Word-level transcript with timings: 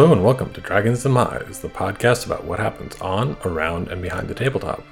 Hello 0.00 0.14
and 0.14 0.24
welcome 0.24 0.50
to 0.54 0.62
Dragons 0.62 1.04
and 1.04 1.14
Demise, 1.14 1.58
the 1.58 1.68
podcast 1.68 2.24
about 2.24 2.44
what 2.44 2.58
happens 2.58 2.98
on, 3.02 3.36
around, 3.44 3.88
and 3.88 4.00
behind 4.00 4.28
the 4.28 4.34
tabletop. 4.34 4.82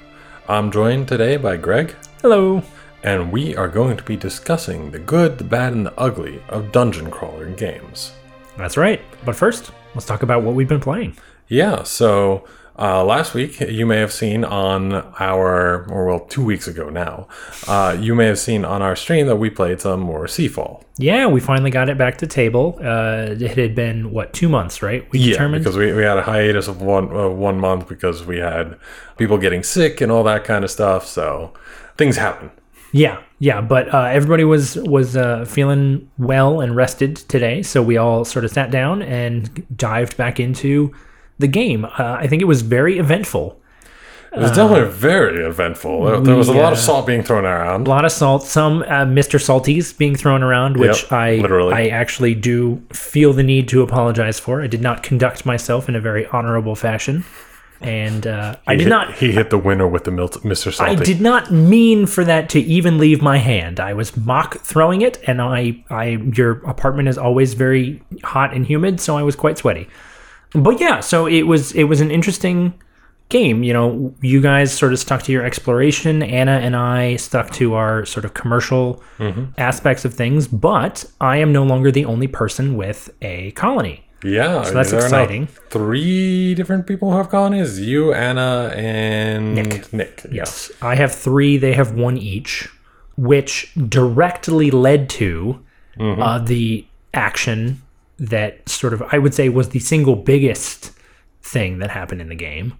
I'm 0.47 0.71
joined 0.71 1.07
today 1.07 1.35
by 1.35 1.57
Greg, 1.57 1.95
Hello. 2.21 2.61
and 3.01 3.31
we 3.31 3.55
are 3.55 3.67
going 3.67 3.97
to 3.97 4.03
be 4.03 4.15
discussing 4.15 4.91
the 4.91 4.99
good, 4.99 5.39
the 5.39 5.43
bad, 5.43 5.73
and 5.73 5.83
the 5.83 5.99
ugly 5.99 6.39
of 6.49 6.71
dungeon 6.71 7.09
crawler 7.09 7.49
games. 7.49 8.11
That's 8.55 8.77
right. 8.77 9.01
But 9.25 9.35
first, 9.35 9.71
let's 9.95 10.05
talk 10.05 10.21
about 10.21 10.43
what 10.43 10.53
we've 10.53 10.69
been 10.69 10.79
playing. 10.79 11.17
Yeah, 11.47 11.81
so 11.81 12.45
uh, 12.79 13.03
last 13.03 13.33
week 13.33 13.59
you 13.59 13.85
may 13.85 13.97
have 13.97 14.11
seen 14.13 14.43
on 14.45 14.93
our, 15.19 15.85
or 15.91 16.05
well, 16.07 16.19
two 16.21 16.43
weeks 16.43 16.67
ago 16.67 16.89
now, 16.89 17.27
uh, 17.67 17.95
you 17.99 18.15
may 18.15 18.25
have 18.27 18.39
seen 18.39 18.63
on 18.63 18.81
our 18.81 18.95
stream 18.95 19.27
that 19.27 19.35
we 19.35 19.49
played 19.49 19.81
some 19.81 19.99
more 19.99 20.25
Seafall. 20.25 20.83
Yeah, 20.97 21.27
we 21.27 21.39
finally 21.39 21.71
got 21.71 21.89
it 21.89 21.97
back 21.97 22.17
to 22.19 22.27
table. 22.27 22.77
Uh, 22.81 23.35
it 23.39 23.57
had 23.57 23.75
been 23.75 24.11
what 24.11 24.33
two 24.33 24.49
months, 24.49 24.81
right? 24.81 25.09
We 25.11 25.19
Yeah, 25.19 25.31
determined. 25.33 25.63
because 25.63 25.77
we, 25.77 25.91
we 25.93 26.03
had 26.03 26.17
a 26.17 26.23
hiatus 26.23 26.67
of 26.67 26.81
one 26.81 27.15
uh, 27.15 27.29
one 27.29 27.59
month 27.59 27.87
because 27.87 28.25
we 28.25 28.37
had 28.39 28.77
people 29.17 29.37
getting 29.37 29.63
sick 29.63 30.01
and 30.01 30.11
all 30.11 30.23
that 30.23 30.43
kind 30.45 30.63
of 30.63 30.71
stuff. 30.71 31.05
So 31.05 31.53
things 31.97 32.15
happen. 32.17 32.49
yeah, 32.91 33.21
yeah. 33.39 33.61
But 33.61 33.93
uh, 33.93 34.03
everybody 34.05 34.43
was 34.43 34.75
was 34.77 35.15
uh, 35.15 35.45
feeling 35.45 36.09
well 36.17 36.59
and 36.61 36.75
rested 36.75 37.15
today, 37.17 37.61
so 37.61 37.81
we 37.83 37.97
all 37.97 38.25
sort 38.25 38.45
of 38.45 38.51
sat 38.51 38.71
down 38.71 39.01
and 39.01 39.65
dived 39.77 40.17
back 40.17 40.39
into 40.39 40.91
the 41.39 41.47
game. 41.47 41.85
Uh, 41.85 41.89
I 41.97 42.27
think 42.27 42.41
it 42.41 42.45
was 42.45 42.61
very 42.61 42.99
eventful. 42.99 43.59
It 44.31 44.37
was 44.37 44.51
definitely 44.51 44.91
very 44.91 45.43
eventful. 45.43 46.05
There, 46.05 46.19
there 46.19 46.35
was 46.35 46.49
a 46.49 46.53
lot 46.53 46.71
of 46.71 46.77
uh, 46.77 46.81
salt 46.81 47.07
being 47.07 47.23
thrown 47.23 47.45
around. 47.45 47.87
A 47.87 47.89
lot 47.89 48.05
of 48.05 48.11
salt, 48.11 48.43
some 48.43 48.83
uh, 48.83 49.03
Mr. 49.05 49.39
Salties 49.39 49.97
being 49.97 50.15
thrown 50.15 50.43
around, 50.43 50.77
which 50.77 51.01
Yep, 51.03 51.11
I 51.11 51.35
literally. 51.37 51.73
I 51.73 51.87
actually 51.87 52.35
do 52.35 52.79
feel 52.93 53.33
the 53.33 53.41
need 53.41 53.67
to 53.69 53.81
apologize 53.81 54.39
for. 54.39 54.61
I 54.61 54.67
did 54.67 54.81
not 54.81 55.01
conduct 55.01 55.47
myself 55.47 55.89
in 55.89 55.95
a 55.95 55.99
very 55.99 56.27
honorable 56.27 56.75
fashion, 56.75 57.25
and 57.81 58.27
uh, 58.27 58.55
I 58.67 58.75
did 58.75 58.83
hit- 58.83 58.89
not. 58.89 59.15
He 59.15 59.31
hit 59.31 59.49
the 59.49 59.57
winner 59.57 59.87
with 59.87 60.03
the 60.03 60.11
Mil- 60.11 60.29
Mr. 60.29 60.71
Salty. 60.71 60.91
I 60.91 60.95
did 61.03 61.21
not 61.21 61.49
mean 61.51 62.05
for 62.05 62.23
that 62.23 62.49
to 62.49 62.59
even 62.59 62.99
leave 62.99 63.23
my 63.23 63.37
hand. 63.37 63.79
I 63.79 63.93
was 63.95 64.15
mock 64.15 64.59
throwing 64.61 65.01
it, 65.01 65.17
and 65.25 65.41
I, 65.41 65.83
I, 65.89 66.03
your 66.35 66.63
apartment 66.69 67.07
is 67.09 67.17
always 67.17 67.55
very 67.55 67.99
hot 68.23 68.53
and 68.53 68.63
humid, 68.67 69.01
so 69.01 69.17
I 69.17 69.23
was 69.23 69.35
quite 69.35 69.57
sweaty. 69.57 69.87
But 70.53 70.79
yeah, 70.79 70.99
so 70.99 71.27
it 71.27 71.43
was 71.43 71.71
it 71.73 71.83
was 71.85 72.01
an 72.01 72.11
interesting 72.11 72.73
game. 73.29 73.61
You 73.63 73.73
know, 73.73 74.13
you 74.21 74.41
guys 74.41 74.73
sort 74.75 74.93
of 74.93 74.99
stuck 74.99 75.23
to 75.23 75.31
your 75.31 75.45
exploration. 75.45 76.23
Anna 76.23 76.53
and 76.53 76.75
I 76.75 77.15
stuck 77.17 77.51
to 77.51 77.75
our 77.75 78.05
sort 78.05 78.25
of 78.25 78.33
commercial 78.33 79.03
aspects 79.57 80.05
of 80.05 80.13
things. 80.13 80.47
But 80.47 81.05
I 81.21 81.37
am 81.37 81.51
no 81.53 81.63
longer 81.63 81.91
the 81.91 82.05
only 82.05 82.27
person 82.27 82.75
with 82.75 83.09
a 83.21 83.51
colony. 83.51 84.05
Yeah, 84.21 84.63
So 84.63 84.73
that's 84.73 84.91
there 84.91 84.99
are 84.99 85.03
now 85.03 85.05
exciting. 85.07 85.47
Three 85.69 86.53
different 86.53 86.87
people 86.87 87.11
who 87.11 87.17
have 87.17 87.29
colonies: 87.29 87.79
you, 87.79 88.13
Anna, 88.13 88.73
and 88.75 89.55
Nick. 89.55 89.93
Nick. 89.93 90.21
Yeah. 90.25 90.29
Yes, 90.33 90.71
I 90.81 90.95
have 90.95 91.13
three. 91.15 91.57
They 91.57 91.71
have 91.73 91.93
one 91.93 92.17
each, 92.17 92.67
which 93.15 93.71
directly 93.87 94.71
led 94.71 95.09
to 95.11 95.63
uh, 95.99 96.39
the 96.39 96.85
action 97.13 97.81
that 98.19 98.67
sort 98.67 98.93
of 98.93 99.01
I 99.11 99.17
would 99.17 99.33
say 99.33 99.49
was 99.49 99.69
the 99.69 99.79
single 99.79 100.15
biggest 100.15 100.91
thing 101.41 101.79
that 101.79 101.89
happened 101.89 102.21
in 102.21 102.29
the 102.29 102.35
game. 102.35 102.77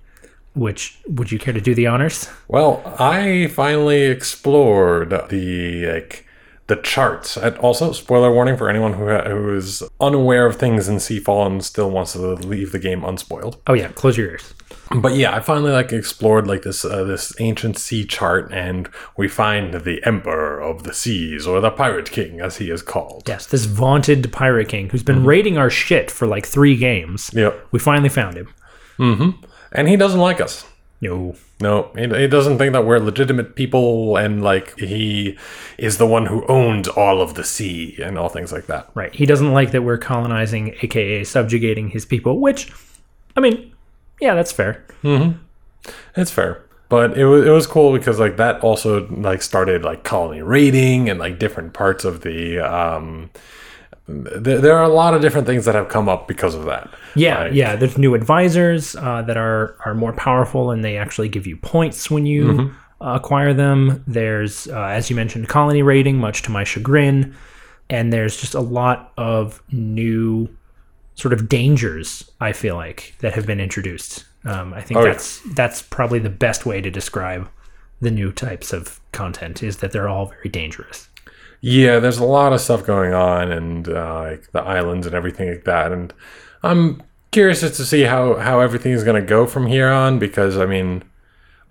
Which 0.55 0.99
would 1.07 1.31
you 1.31 1.39
care 1.39 1.53
to 1.53 1.61
do 1.61 1.75
the 1.75 1.87
honors? 1.87 2.27
Well, 2.47 2.81
I 2.99 3.47
finally 3.47 4.03
explored 4.03 5.11
the 5.29 5.85
like 5.85 6.25
the 6.69 6.77
charts. 6.77 7.35
And 7.35 7.57
also, 7.57 7.91
spoiler 7.91 8.31
warning 8.31 8.55
for 8.55 8.69
anyone 8.69 8.93
who 8.93 9.09
ha- 9.09 9.27
who 9.27 9.55
is 9.55 9.83
unaware 9.99 10.45
of 10.45 10.55
things 10.55 10.87
in 10.87 10.95
Seafall 10.95 11.45
and 11.45 11.63
still 11.63 11.89
wants 11.89 12.13
to 12.13 12.19
leave 12.19 12.71
the 12.71 12.79
game 12.79 13.03
unspoiled. 13.03 13.61
Oh 13.67 13.73
yeah, 13.73 13.89
close 13.89 14.17
your 14.17 14.29
ears. 14.29 14.53
But 14.95 15.15
yeah, 15.15 15.35
I 15.35 15.39
finally 15.39 15.71
like 15.71 15.91
explored 15.91 16.47
like 16.47 16.61
this 16.61 16.85
uh, 16.85 17.03
this 17.03 17.33
ancient 17.39 17.77
sea 17.77 18.05
chart, 18.05 18.51
and 18.53 18.89
we 19.17 19.27
find 19.27 19.73
the 19.73 20.01
Emperor 20.05 20.61
of 20.61 20.83
the 20.83 20.93
Seas, 20.93 21.45
or 21.45 21.59
the 21.59 21.71
Pirate 21.71 22.09
King, 22.09 22.39
as 22.39 22.57
he 22.57 22.71
is 22.71 22.81
called. 22.81 23.23
Yes, 23.27 23.45
this 23.45 23.65
vaunted 23.65 24.31
pirate 24.31 24.69
king 24.69 24.89
who's 24.89 25.03
been 25.03 25.25
raiding 25.25 25.57
our 25.57 25.69
shit 25.69 26.09
for 26.09 26.27
like 26.27 26.45
three 26.45 26.77
games. 26.77 27.31
Yep. 27.33 27.67
We 27.71 27.79
finally 27.79 28.09
found 28.09 28.37
him. 28.37 28.53
Mm-hmm. 28.97 29.45
And 29.71 29.87
he 29.87 29.95
doesn't 29.97 30.19
like 30.19 30.39
us. 30.41 30.65
No. 31.01 31.35
No, 31.61 31.91
he, 31.95 32.07
he 32.07 32.27
doesn't 32.27 32.57
think 32.57 32.73
that 32.73 32.85
we're 32.85 32.99
legitimate 32.99 33.55
people, 33.55 34.15
and 34.17 34.41
like 34.43 34.77
he 34.79 35.37
is 35.77 35.97
the 35.97 36.07
one 36.07 36.25
who 36.27 36.45
owns 36.47 36.87
all 36.87 37.21
of 37.21 37.33
the 37.33 37.43
sea 37.43 37.97
and 38.01 38.17
all 38.17 38.29
things 38.29 38.51
like 38.53 38.67
that. 38.67 38.89
Right. 38.95 39.13
He 39.13 39.25
doesn't 39.25 39.51
like 39.53 39.71
that 39.71 39.81
we're 39.83 39.97
colonizing, 39.97 40.75
aka 40.81 41.23
subjugating 41.25 41.89
his 41.89 42.05
people, 42.05 42.39
which 42.39 42.71
I 43.35 43.41
mean, 43.41 43.73
yeah, 44.21 44.35
that's 44.35 44.51
fair. 44.53 44.85
Hmm, 45.01 45.31
It's 46.15 46.31
fair. 46.31 46.63
But 46.89 47.17
it 47.17 47.25
was 47.25 47.45
it 47.45 47.51
was 47.51 47.67
cool 47.67 47.91
because 47.97 48.19
like 48.19 48.37
that 48.37 48.61
also 48.61 49.05
like 49.09 49.41
started 49.41 49.83
like 49.83 50.03
colony 50.03 50.41
raiding 50.41 51.09
and 51.09 51.19
like 51.19 51.39
different 51.39 51.73
parts 51.73 52.03
of 52.03 52.21
the 52.21 52.59
um 52.59 53.29
there 54.09 54.77
are 54.77 54.83
a 54.83 54.89
lot 54.89 55.13
of 55.13 55.21
different 55.21 55.45
things 55.47 55.65
that 55.65 55.75
have 55.75 55.87
come 55.89 56.09
up 56.09 56.27
because 56.27 56.55
of 56.55 56.65
that. 56.65 56.89
Yeah, 57.15 57.43
Like, 57.43 57.53
yeah. 57.53 57.75
There's 57.75 57.97
new 57.97 58.15
advisors 58.15 58.95
uh, 58.95 59.21
that 59.23 59.37
are 59.37 59.75
are 59.85 59.93
more 59.93 60.13
powerful, 60.13 60.71
and 60.71 60.83
they 60.83 60.97
actually 60.97 61.29
give 61.29 61.45
you 61.47 61.57
points 61.57 62.09
when 62.09 62.25
you 62.25 62.43
Mm-hmm. 62.45 62.75
uh, 63.05 63.15
acquire 63.15 63.53
them. 63.53 64.03
There's, 64.07 64.67
uh, 64.67 64.81
as 64.85 65.09
you 65.09 65.15
mentioned, 65.15 65.47
colony 65.47 65.81
raiding, 65.83 66.17
much 66.17 66.41
to 66.43 66.51
my 66.51 66.63
chagrin, 66.63 67.35
and 67.89 68.11
there's 68.11 68.35
just 68.37 68.55
a 68.55 68.61
lot 68.61 69.13
of 69.17 69.61
new 69.71 70.49
sort 71.15 71.33
of 71.33 71.49
dangers. 71.49 72.29
I 72.39 72.51
feel 72.53 72.75
like 72.75 73.13
that 73.19 73.33
have 73.33 73.45
been 73.45 73.59
introduced. 73.59 74.25
Um, 74.45 74.73
I 74.73 74.81
think 74.81 74.97
Oh, 74.99 75.03
yeah. 75.03 75.11
that's 75.11 75.41
that's 75.53 75.81
probably 75.81 76.19
the 76.19 76.29
best 76.29 76.65
way 76.65 76.79
to 76.81 76.89
describe 76.89 77.49
the 78.01 78.09
new 78.11 78.31
types 78.31 78.71
of 78.71 79.01
content 79.11 79.61
is 79.61 79.77
that 79.77 79.91
they're 79.91 80.07
all 80.07 80.27
very 80.27 80.47
dangerous. 80.47 81.08
Yeah, 81.61 81.99
there's 81.99 82.19
a 82.19 82.25
lot 82.25 82.53
of 82.53 82.61
stuff 82.61 82.85
going 82.85 83.13
on 83.13 83.51
and 83.51 83.89
uh, 83.89 84.23
like 84.23 84.51
the 84.51 84.61
islands 84.61 85.05
and 85.05 85.15
everything 85.15 85.49
like 85.49 85.65
that. 85.65 85.91
And 85.91 86.13
I'm 86.63 87.03
curious 87.31 87.61
just 87.61 87.75
to 87.75 87.85
see 87.85 88.03
how 88.03 88.35
how 88.35 88.59
everything 88.59 88.93
is 88.93 89.03
going 89.03 89.21
to 89.21 89.27
go 89.27 89.45
from 89.45 89.67
here 89.67 89.89
on 89.89 90.19
because 90.19 90.57
I 90.57 90.65
mean, 90.65 91.03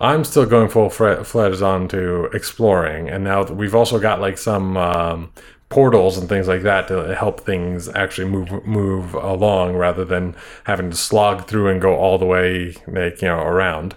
I'm 0.01 0.25
still 0.25 0.47
going 0.47 0.69
full 0.69 0.91
fledged 0.91 1.63
on 1.63 1.89
to 1.89 2.25
exploring, 2.35 3.09
and 3.09 3.25
now 3.25 3.45
we've 3.45 3.75
also 3.75 3.99
got 3.99 4.21
like 4.21 4.39
some 4.39 4.77
um, 4.77 5.33
portals 5.71 6.17
and 6.17 6.29
things 6.29 6.49
like 6.49 6.63
that 6.63 6.89
to 6.89 7.15
help 7.15 7.41
things 7.41 7.89
actually 7.89 8.29
move 8.29 8.65
move 8.67 9.15
along 9.15 9.75
rather 9.77 10.05
than 10.05 10.37
having 10.65 10.91
to 10.91 10.97
slog 10.97 11.47
through 11.47 11.69
and 11.69 11.81
go 11.81 11.97
all 11.97 12.19
the 12.19 12.27
way 12.27 12.75
like 12.87 13.21
you 13.23 13.29
know 13.29 13.41
around. 13.41 13.95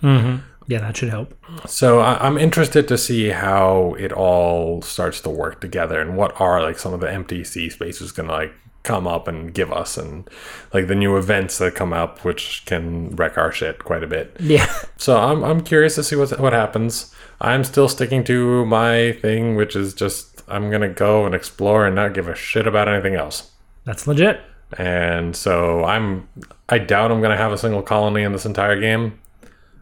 Yeah, 0.67 0.79
that 0.79 0.95
should 0.97 1.09
help. 1.09 1.33
So 1.67 1.99
I, 1.99 2.25
I'm 2.25 2.37
interested 2.37 2.87
to 2.87 2.97
see 2.97 3.29
how 3.29 3.95
it 3.99 4.11
all 4.13 4.81
starts 4.81 5.19
to 5.21 5.29
work 5.29 5.59
together 5.59 5.99
and 5.99 6.15
what 6.15 6.39
are 6.39 6.61
like 6.61 6.79
some 6.79 6.93
of 6.93 6.99
the 6.99 7.11
empty 7.11 7.43
sea 7.43 7.69
spaces 7.69 8.11
going 8.11 8.29
to 8.29 8.33
like 8.33 8.53
come 8.83 9.07
up 9.07 9.27
and 9.27 9.53
give 9.53 9.71
us 9.71 9.97
and 9.97 10.27
like 10.73 10.87
the 10.87 10.95
new 10.95 11.15
events 11.15 11.57
that 11.59 11.75
come 11.75 11.93
up 11.93 12.23
which 12.25 12.63
can 12.65 13.09
wreck 13.15 13.37
our 13.37 13.51
shit 13.51 13.83
quite 13.83 14.03
a 14.03 14.07
bit. 14.07 14.35
Yeah. 14.39 14.71
So 14.97 15.17
I'm 15.17 15.43
I'm 15.43 15.61
curious 15.61 15.95
to 15.95 16.03
see 16.03 16.15
what 16.15 16.39
what 16.39 16.53
happens. 16.53 17.11
I'm 17.39 17.63
still 17.63 17.87
sticking 17.87 18.23
to 18.25 18.65
my 18.67 19.13
thing 19.13 19.55
which 19.55 19.75
is 19.75 19.95
just 19.95 20.43
I'm 20.47 20.69
going 20.69 20.81
to 20.81 20.89
go 20.89 21.25
and 21.25 21.33
explore 21.33 21.87
and 21.87 21.95
not 21.95 22.13
give 22.13 22.27
a 22.27 22.35
shit 22.35 22.67
about 22.67 22.87
anything 22.87 23.15
else. 23.15 23.49
That's 23.83 24.05
legit. 24.05 24.41
And 24.77 25.35
so 25.35 25.83
I'm 25.85 26.29
I 26.69 26.77
doubt 26.77 27.11
I'm 27.11 27.19
going 27.19 27.31
to 27.31 27.37
have 27.37 27.51
a 27.51 27.57
single 27.57 27.81
colony 27.81 28.21
in 28.21 28.31
this 28.31 28.45
entire 28.45 28.79
game. 28.79 29.19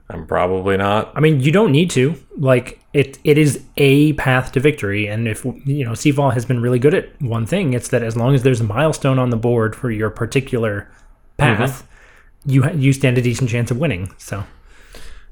I'm 0.10 0.26
probably 0.26 0.76
not. 0.76 1.12
I 1.16 1.20
mean, 1.20 1.40
you 1.40 1.52
don't 1.52 1.72
need 1.72 1.92
to. 1.92 2.16
Like 2.38 2.80
it, 2.94 3.20
it 3.24 3.38
is 3.38 3.64
a 3.78 4.14
path 4.14 4.52
to 4.54 4.60
victory, 4.60 5.08
and 5.08 5.28
if 5.28 5.46
you 5.46 5.86
know, 5.86 5.92
Seafall 5.92 6.34
has 6.34 6.46
been 6.46 6.62
really 6.62 6.80
good 6.80 6.96
at 6.96 7.22
one 7.22 7.46
thing. 7.46 7.74
It's 7.74 7.90
that 7.90 8.02
as 8.02 8.18
long 8.18 8.34
as 8.34 8.42
there's 8.42 8.62
a 8.62 8.64
milestone 8.64 9.20
on 9.20 9.30
the 9.30 9.38
board 9.38 9.76
for 9.76 9.92
your 9.92 10.10
particular 10.10 10.92
path, 11.38 11.84
mm-hmm. 11.84 12.52
you 12.52 12.64
ha- 12.64 12.72
you 12.72 12.92
stand 12.92 13.18
a 13.20 13.22
decent 13.22 13.50
chance 13.52 13.70
of 13.70 13.78
winning. 13.78 14.12
So 14.18 14.46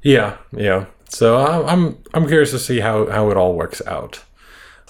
Yeah, 0.02 0.36
yeah. 0.52 0.86
So 1.08 1.38
I- 1.38 1.72
I'm 1.72 1.98
I'm 2.14 2.28
curious 2.28 2.52
to 2.52 2.58
see 2.60 2.78
how 2.78 3.10
how 3.10 3.30
it 3.30 3.36
all 3.36 3.54
works 3.54 3.82
out. 3.86 4.22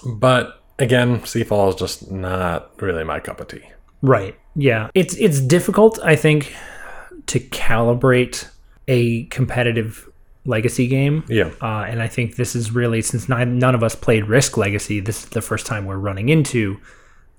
But 0.05 0.61
again, 0.77 1.21
Seafall 1.21 1.69
is 1.69 1.75
just 1.75 2.11
not 2.11 2.79
really 2.81 3.03
my 3.03 3.19
cup 3.19 3.41
of 3.41 3.47
tea. 3.47 3.63
right, 4.03 4.35
yeah, 4.55 4.89
it's 4.93 5.15
it's 5.15 5.39
difficult, 5.39 5.99
I 6.03 6.15
think, 6.15 6.53
to 7.25 7.39
calibrate 7.39 8.49
a 8.89 9.23
competitive 9.25 10.09
legacy 10.45 10.87
game. 10.87 11.23
Yeah, 11.29 11.51
Uh, 11.61 11.85
and 11.87 12.01
I 12.01 12.07
think 12.07 12.35
this 12.35 12.55
is 12.55 12.71
really 12.71 13.01
since 13.01 13.29
none, 13.29 13.59
none 13.59 13.75
of 13.75 13.83
us 13.83 13.95
played 13.95 14.25
Risk 14.25 14.57
Legacy, 14.57 14.99
this 14.99 15.23
is 15.23 15.29
the 15.29 15.41
first 15.41 15.65
time 15.65 15.85
we're 15.85 15.97
running 15.97 16.29
into 16.29 16.77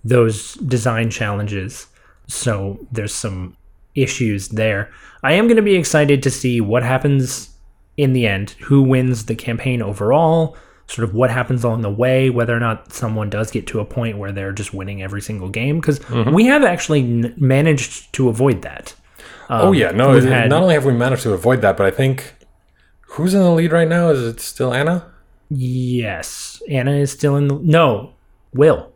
those 0.05 0.55
design 0.55 1.11
challenges. 1.11 1.87
So 2.29 2.87
there's 2.93 3.13
some 3.15 3.57
issues 3.95 4.49
there. 4.49 4.91
I 5.23 5.33
am 5.33 5.47
going 5.47 5.57
to 5.57 5.63
be 5.63 5.75
excited 5.75 6.23
to 6.23 6.31
see 6.31 6.61
what 6.61 6.83
happens 6.83 7.51
in 7.97 8.13
the 8.13 8.27
end, 8.27 8.51
who 8.63 8.83
wins 8.83 9.27
the 9.27 9.35
campaign 9.35 9.83
overall, 9.83 10.57
sort 10.87 11.07
of 11.09 11.15
what 11.15 11.31
happens 11.31 11.65
along 11.65 11.83
the 11.83 11.91
way, 11.91 12.31
whether 12.31 12.57
or 12.57 12.61
not 12.61 12.93
someone 12.93 13.29
does 13.29 13.51
get 13.51 13.67
to 13.67 13.81
a 13.81 13.85
point 13.85 14.17
where 14.19 14.33
they're 14.33 14.53
just 14.53 14.73
winning 14.73 15.03
every 15.03 15.21
single 15.21 15.49
game. 15.49 15.81
Because 15.81 16.01
we 16.33 16.47
have 16.47 16.63
actually 16.65 17.01
n- 17.03 17.35
managed 17.37 18.13
to 18.15 18.29
avoid 18.29 18.63
that. 18.63 18.95
Um, 19.51 19.61
oh 19.69 19.73
yeah, 19.73 19.91
no. 19.91 20.15
it- 20.15 20.25
had- 20.25 20.49
Not 20.49 20.63
only 20.63 20.75
have 20.75 20.85
we 20.85 20.93
managed 20.93 21.23
to 21.25 21.33
avoid 21.33 21.61
that, 21.63 21.77
but 21.77 21.85
I 21.87 21.91
think 21.91 22.35
who's 23.03 23.35
in 23.35 23.41
the 23.41 23.51
lead 23.51 23.73
right 23.73 23.89
now? 23.89 24.11
Is 24.11 24.23
it 24.23 24.41
still 24.41 24.73
Anna? 24.73 25.07
Yes, 25.51 26.63
Anna 26.71 26.93
is 26.93 27.11
still 27.13 27.37
in 27.37 27.49
the 27.49 27.55
no. 27.57 28.15
Will 28.55 28.93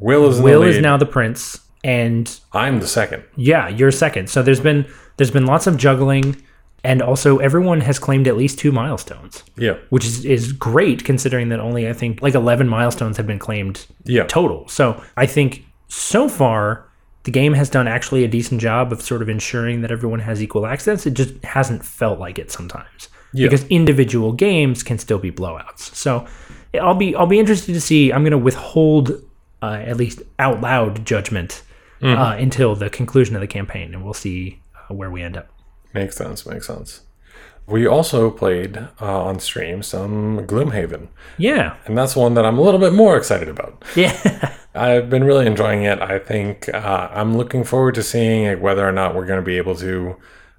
Will 0.00 0.28
is 0.28 0.38
in 0.38 0.44
Will 0.44 0.60
the 0.60 0.66
lead. 0.66 0.76
is 0.76 0.82
now 0.82 0.96
the 0.96 1.06
prince, 1.06 1.60
and 1.84 2.38
I'm 2.52 2.80
the 2.80 2.86
second. 2.86 3.22
yeah, 3.36 3.68
you're 3.68 3.90
second. 3.90 4.28
So 4.30 4.42
there's 4.42 4.60
been 4.60 4.86
there's 5.16 5.30
been 5.30 5.46
lots 5.46 5.66
of 5.66 5.76
juggling, 5.76 6.36
and 6.84 7.02
also 7.02 7.38
everyone 7.38 7.80
has 7.82 7.98
claimed 7.98 8.26
at 8.26 8.36
least 8.36 8.58
two 8.58 8.72
milestones, 8.72 9.42
Yeah, 9.56 9.74
which 9.90 10.04
is 10.06 10.24
is 10.24 10.52
great 10.52 11.04
considering 11.04 11.50
that 11.50 11.60
only 11.60 11.88
I 11.88 11.92
think 11.92 12.22
like 12.22 12.34
11 12.34 12.68
milestones 12.68 13.16
have 13.18 13.26
been 13.26 13.38
claimed 13.38 13.86
yeah, 14.04 14.24
total. 14.24 14.66
So 14.68 15.02
I 15.16 15.26
think 15.26 15.64
so 15.88 16.28
far 16.28 16.86
the 17.24 17.30
game 17.30 17.52
has 17.54 17.68
done 17.68 17.86
actually 17.86 18.24
a 18.24 18.28
decent 18.28 18.60
job 18.60 18.92
of 18.92 19.02
sort 19.02 19.20
of 19.22 19.28
ensuring 19.28 19.82
that 19.82 19.90
everyone 19.90 20.20
has 20.20 20.42
equal 20.42 20.66
access. 20.66 21.06
It 21.06 21.14
just 21.14 21.34
hasn't 21.44 21.84
felt 21.84 22.18
like 22.18 22.38
it 22.38 22.50
sometimes 22.50 23.08
Yeah. 23.32 23.46
because 23.48 23.66
individual 23.68 24.32
games 24.32 24.82
can 24.82 24.98
still 24.98 25.18
be 25.18 25.30
blowouts. 25.30 25.94
So 25.94 26.26
I'll 26.80 26.94
be 26.94 27.14
I'll 27.14 27.26
be 27.26 27.38
interested 27.38 27.72
to 27.74 27.80
see. 27.80 28.12
I'm 28.12 28.22
going 28.22 28.30
to 28.32 28.38
withhold 28.38 29.12
uh, 29.62 29.82
at 29.84 29.96
least 29.96 30.22
out 30.38 30.60
loud 30.60 31.04
judgment 31.04 31.62
uh, 32.02 32.34
until 32.38 32.74
the 32.74 32.88
conclusion 32.88 33.34
of 33.36 33.42
the 33.42 33.46
campaign, 33.46 33.92
and 33.92 34.02
we'll 34.02 34.14
see 34.14 34.62
uh, 34.74 34.94
where 34.94 35.10
we 35.10 35.20
end 35.20 35.36
up. 35.36 35.48
makes 35.92 36.16
sense. 36.16 36.46
Makes 36.46 36.66
sense. 36.66 37.02
We 37.66 37.86
also 37.86 38.30
played 38.30 38.76
uh, 39.00 39.22
on 39.24 39.38
stream 39.38 39.82
some 39.82 40.46
Gloomhaven, 40.46 41.08
Yeah, 41.38 41.76
and 41.86 41.96
that's 41.96 42.16
one 42.16 42.34
that 42.34 42.44
I'm 42.44 42.58
a 42.58 42.62
little 42.62 42.80
bit 42.80 42.92
more 42.92 43.16
excited 43.16 43.48
about. 43.48 43.84
yeah, 43.94 44.54
I've 44.74 45.08
been 45.08 45.22
really 45.24 45.46
enjoying 45.46 45.84
it. 45.84 46.00
I 46.00 46.18
think 46.18 46.68
uh, 46.74 47.08
I'm 47.12 47.36
looking 47.36 47.62
forward 47.64 47.94
to 47.94 48.02
seeing 48.02 48.46
like, 48.48 48.60
whether 48.60 48.86
or 48.86 48.92
not 48.92 49.14
we're 49.14 49.26
going 49.26 49.38
to 49.40 49.46
be 49.46 49.56
able 49.56 49.76
to 49.76 50.16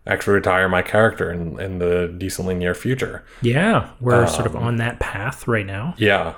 actually 0.07 0.35
retire 0.35 0.67
my 0.69 0.81
character 0.81 1.31
in, 1.31 1.59
in 1.59 1.79
the 1.79 2.13
decently 2.17 2.55
near 2.55 2.73
future. 2.73 3.23
yeah. 3.41 3.89
We're 3.99 4.25
sort 4.27 4.47
of 4.47 4.55
on 4.55 4.77
that 4.77 4.99
path 4.99 5.47
right 5.47 5.65
now. 5.65 5.93
Yeah. 5.97 6.35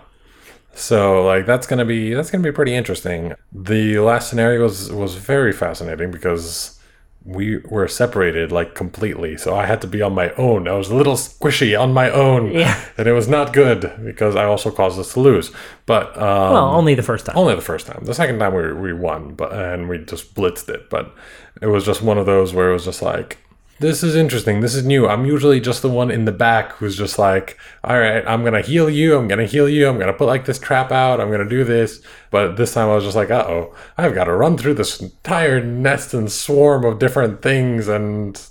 So 0.75 1.24
like 1.24 1.45
that's 1.45 1.68
gonna 1.68 1.86
be 1.86 2.15
that's 2.15 2.31
gonna 2.31 2.44
be 2.44 2.51
pretty 2.51 2.74
interesting. 2.74 3.36
The 3.51 4.00
last 4.00 4.27
scenario 4.27 4.63
was 4.63 4.92
was 4.92 5.13
very 5.15 5.54
fascinating 5.54 6.10
because 6.10 6.80
we 7.25 7.57
were 7.69 7.87
separated 7.87 8.51
like 8.51 8.75
completely. 8.75 9.37
So 9.37 9.55
I 9.55 9.65
had 9.65 9.79
to 9.81 9.87
be 9.87 10.01
on 10.01 10.13
my 10.13 10.31
own. 10.33 10.67
I 10.67 10.73
was 10.73 10.89
a 10.89 10.95
little 10.95 11.15
squishy 11.15 11.79
on 11.79 11.93
my 11.93 12.09
own. 12.11 12.51
Yeah. 12.51 12.77
And 12.97 13.07
it 13.07 13.13
was 13.13 13.27
not 13.27 13.53
good 13.53 13.91
because 14.03 14.35
I 14.35 14.43
also 14.45 14.69
caused 14.71 14.99
us 14.99 15.13
to 15.13 15.19
lose. 15.21 15.51
But 15.85 16.15
um, 16.17 16.53
Well, 16.53 16.75
only 16.75 16.95
the 16.95 17.03
first 17.03 17.25
time. 17.25 17.37
only 17.37 17.55
the 17.55 17.61
first 17.61 17.87
time. 17.87 18.03
The 18.05 18.13
second 18.13 18.39
time 18.39 18.53
we 18.53 18.73
we 18.73 18.93
won, 18.93 19.35
but 19.35 19.51
and 19.53 19.87
we 19.89 19.97
just 19.99 20.35
blitzed 20.35 20.69
it. 20.69 20.89
But 20.89 21.13
it 21.61 21.67
was 21.67 21.85
just 21.85 22.01
one 22.01 22.17
of 22.17 22.25
those 22.25 22.53
where 22.53 22.69
it 22.69 22.73
was 22.73 22.85
just 22.85 23.01
like, 23.01 23.37
this 23.83 24.01
is 24.01 24.15
interesting. 24.15 24.62
This 24.62 24.75
is 24.75 24.85
new. 24.85 25.09
I'm 25.09 25.25
usually 25.25 25.59
just 25.59 25.81
the 25.81 25.89
one 25.89 26.09
in 26.09 26.24
the 26.24 26.31
back 26.31 26.71
who's 26.71 26.97
just 26.97 27.19
like, 27.19 27.57
all 27.83 28.00
right, 28.00 28.24
I'm 28.25 28.41
gonna 28.44 28.62
heal 28.62 28.89
you. 28.89 29.18
I'm 29.18 29.27
gonna 29.27 29.45
heal 29.45 29.68
you. 29.68 29.89
I'm 29.89 30.00
gonna 30.00 30.13
put 30.13 30.25
like 30.27 30.45
this 30.45 30.57
trap 30.57 30.89
out. 30.91 31.19
I'm 31.19 31.30
gonna 31.30 31.47
do 31.47 31.65
this. 31.65 32.01
But 32.31 32.56
this 32.56 32.74
time 32.74 32.88
I 32.88 32.95
was 32.95 33.03
just 33.03 33.18
like, 33.18 33.30
uh 33.30 33.45
oh, 33.45 33.75
I've 33.97 34.15
got 34.15 34.24
to 34.25 34.33
run 34.33 34.57
through 34.57 34.75
this 34.75 35.01
entire 35.01 35.62
nest 35.62 36.13
and 36.13 36.31
swarm 36.31 36.85
of 36.85 36.97
different 37.00 37.41
things 37.41 37.88
and. 37.88 38.41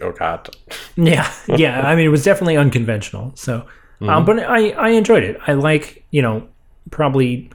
Oh 0.00 0.12
God! 0.12 0.48
Yeah, 0.96 1.32
yeah. 1.48 1.80
I 1.80 1.96
mean, 1.96 2.06
it 2.06 2.10
was 2.10 2.22
definitely 2.22 2.56
unconventional. 2.56 3.32
So, 3.34 3.66
um, 4.00 4.24
but 4.24 4.38
I 4.38 4.70
I 4.70 4.90
enjoyed 4.90 5.24
it. 5.24 5.40
I 5.48 5.54
like 5.54 6.04
you 6.12 6.22
know 6.22 6.46
probably 6.92 7.50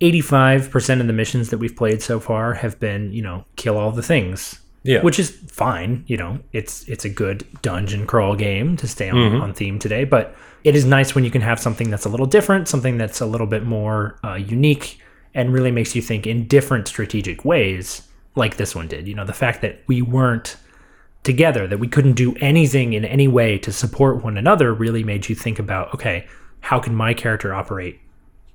eighty 0.00 0.20
five 0.20 0.68
percent 0.70 1.00
of 1.00 1.06
the 1.06 1.12
missions 1.12 1.50
that 1.50 1.58
we've 1.58 1.76
played 1.76 2.02
so 2.02 2.18
far 2.18 2.54
have 2.54 2.80
been 2.80 3.12
you 3.12 3.22
know 3.22 3.44
kill 3.54 3.78
all 3.78 3.92
the 3.92 4.02
things. 4.02 4.63
Yeah. 4.84 5.02
which 5.02 5.18
is 5.18 5.30
fine. 5.48 6.04
You 6.06 6.18
know, 6.18 6.38
it's 6.52 6.86
it's 6.88 7.04
a 7.04 7.08
good 7.08 7.46
dungeon 7.62 8.06
crawl 8.06 8.36
game 8.36 8.76
to 8.76 8.86
stay 8.86 9.08
on, 9.08 9.36
on 9.36 9.54
theme 9.54 9.78
today. 9.78 10.04
But 10.04 10.36
it 10.62 10.76
is 10.76 10.84
nice 10.84 11.14
when 11.14 11.24
you 11.24 11.30
can 11.30 11.40
have 11.40 11.58
something 11.58 11.90
that's 11.90 12.04
a 12.04 12.08
little 12.08 12.26
different, 12.26 12.68
something 12.68 12.98
that's 12.98 13.20
a 13.20 13.26
little 13.26 13.46
bit 13.46 13.64
more 13.64 14.18
uh, 14.22 14.34
unique, 14.34 15.00
and 15.34 15.52
really 15.52 15.70
makes 15.70 15.96
you 15.96 16.02
think 16.02 16.26
in 16.26 16.46
different 16.46 16.86
strategic 16.86 17.44
ways, 17.44 18.06
like 18.36 18.56
this 18.58 18.74
one 18.74 18.86
did. 18.86 19.08
You 19.08 19.14
know, 19.14 19.24
the 19.24 19.32
fact 19.32 19.62
that 19.62 19.82
we 19.86 20.02
weren't 20.02 20.56
together, 21.22 21.66
that 21.66 21.78
we 21.78 21.88
couldn't 21.88 22.12
do 22.12 22.34
anything 22.36 22.92
in 22.92 23.04
any 23.04 23.26
way 23.26 23.58
to 23.58 23.72
support 23.72 24.22
one 24.22 24.36
another, 24.36 24.72
really 24.74 25.02
made 25.02 25.28
you 25.28 25.34
think 25.34 25.58
about, 25.58 25.94
okay, 25.94 26.26
how 26.60 26.78
can 26.78 26.94
my 26.94 27.14
character 27.14 27.54
operate 27.54 27.98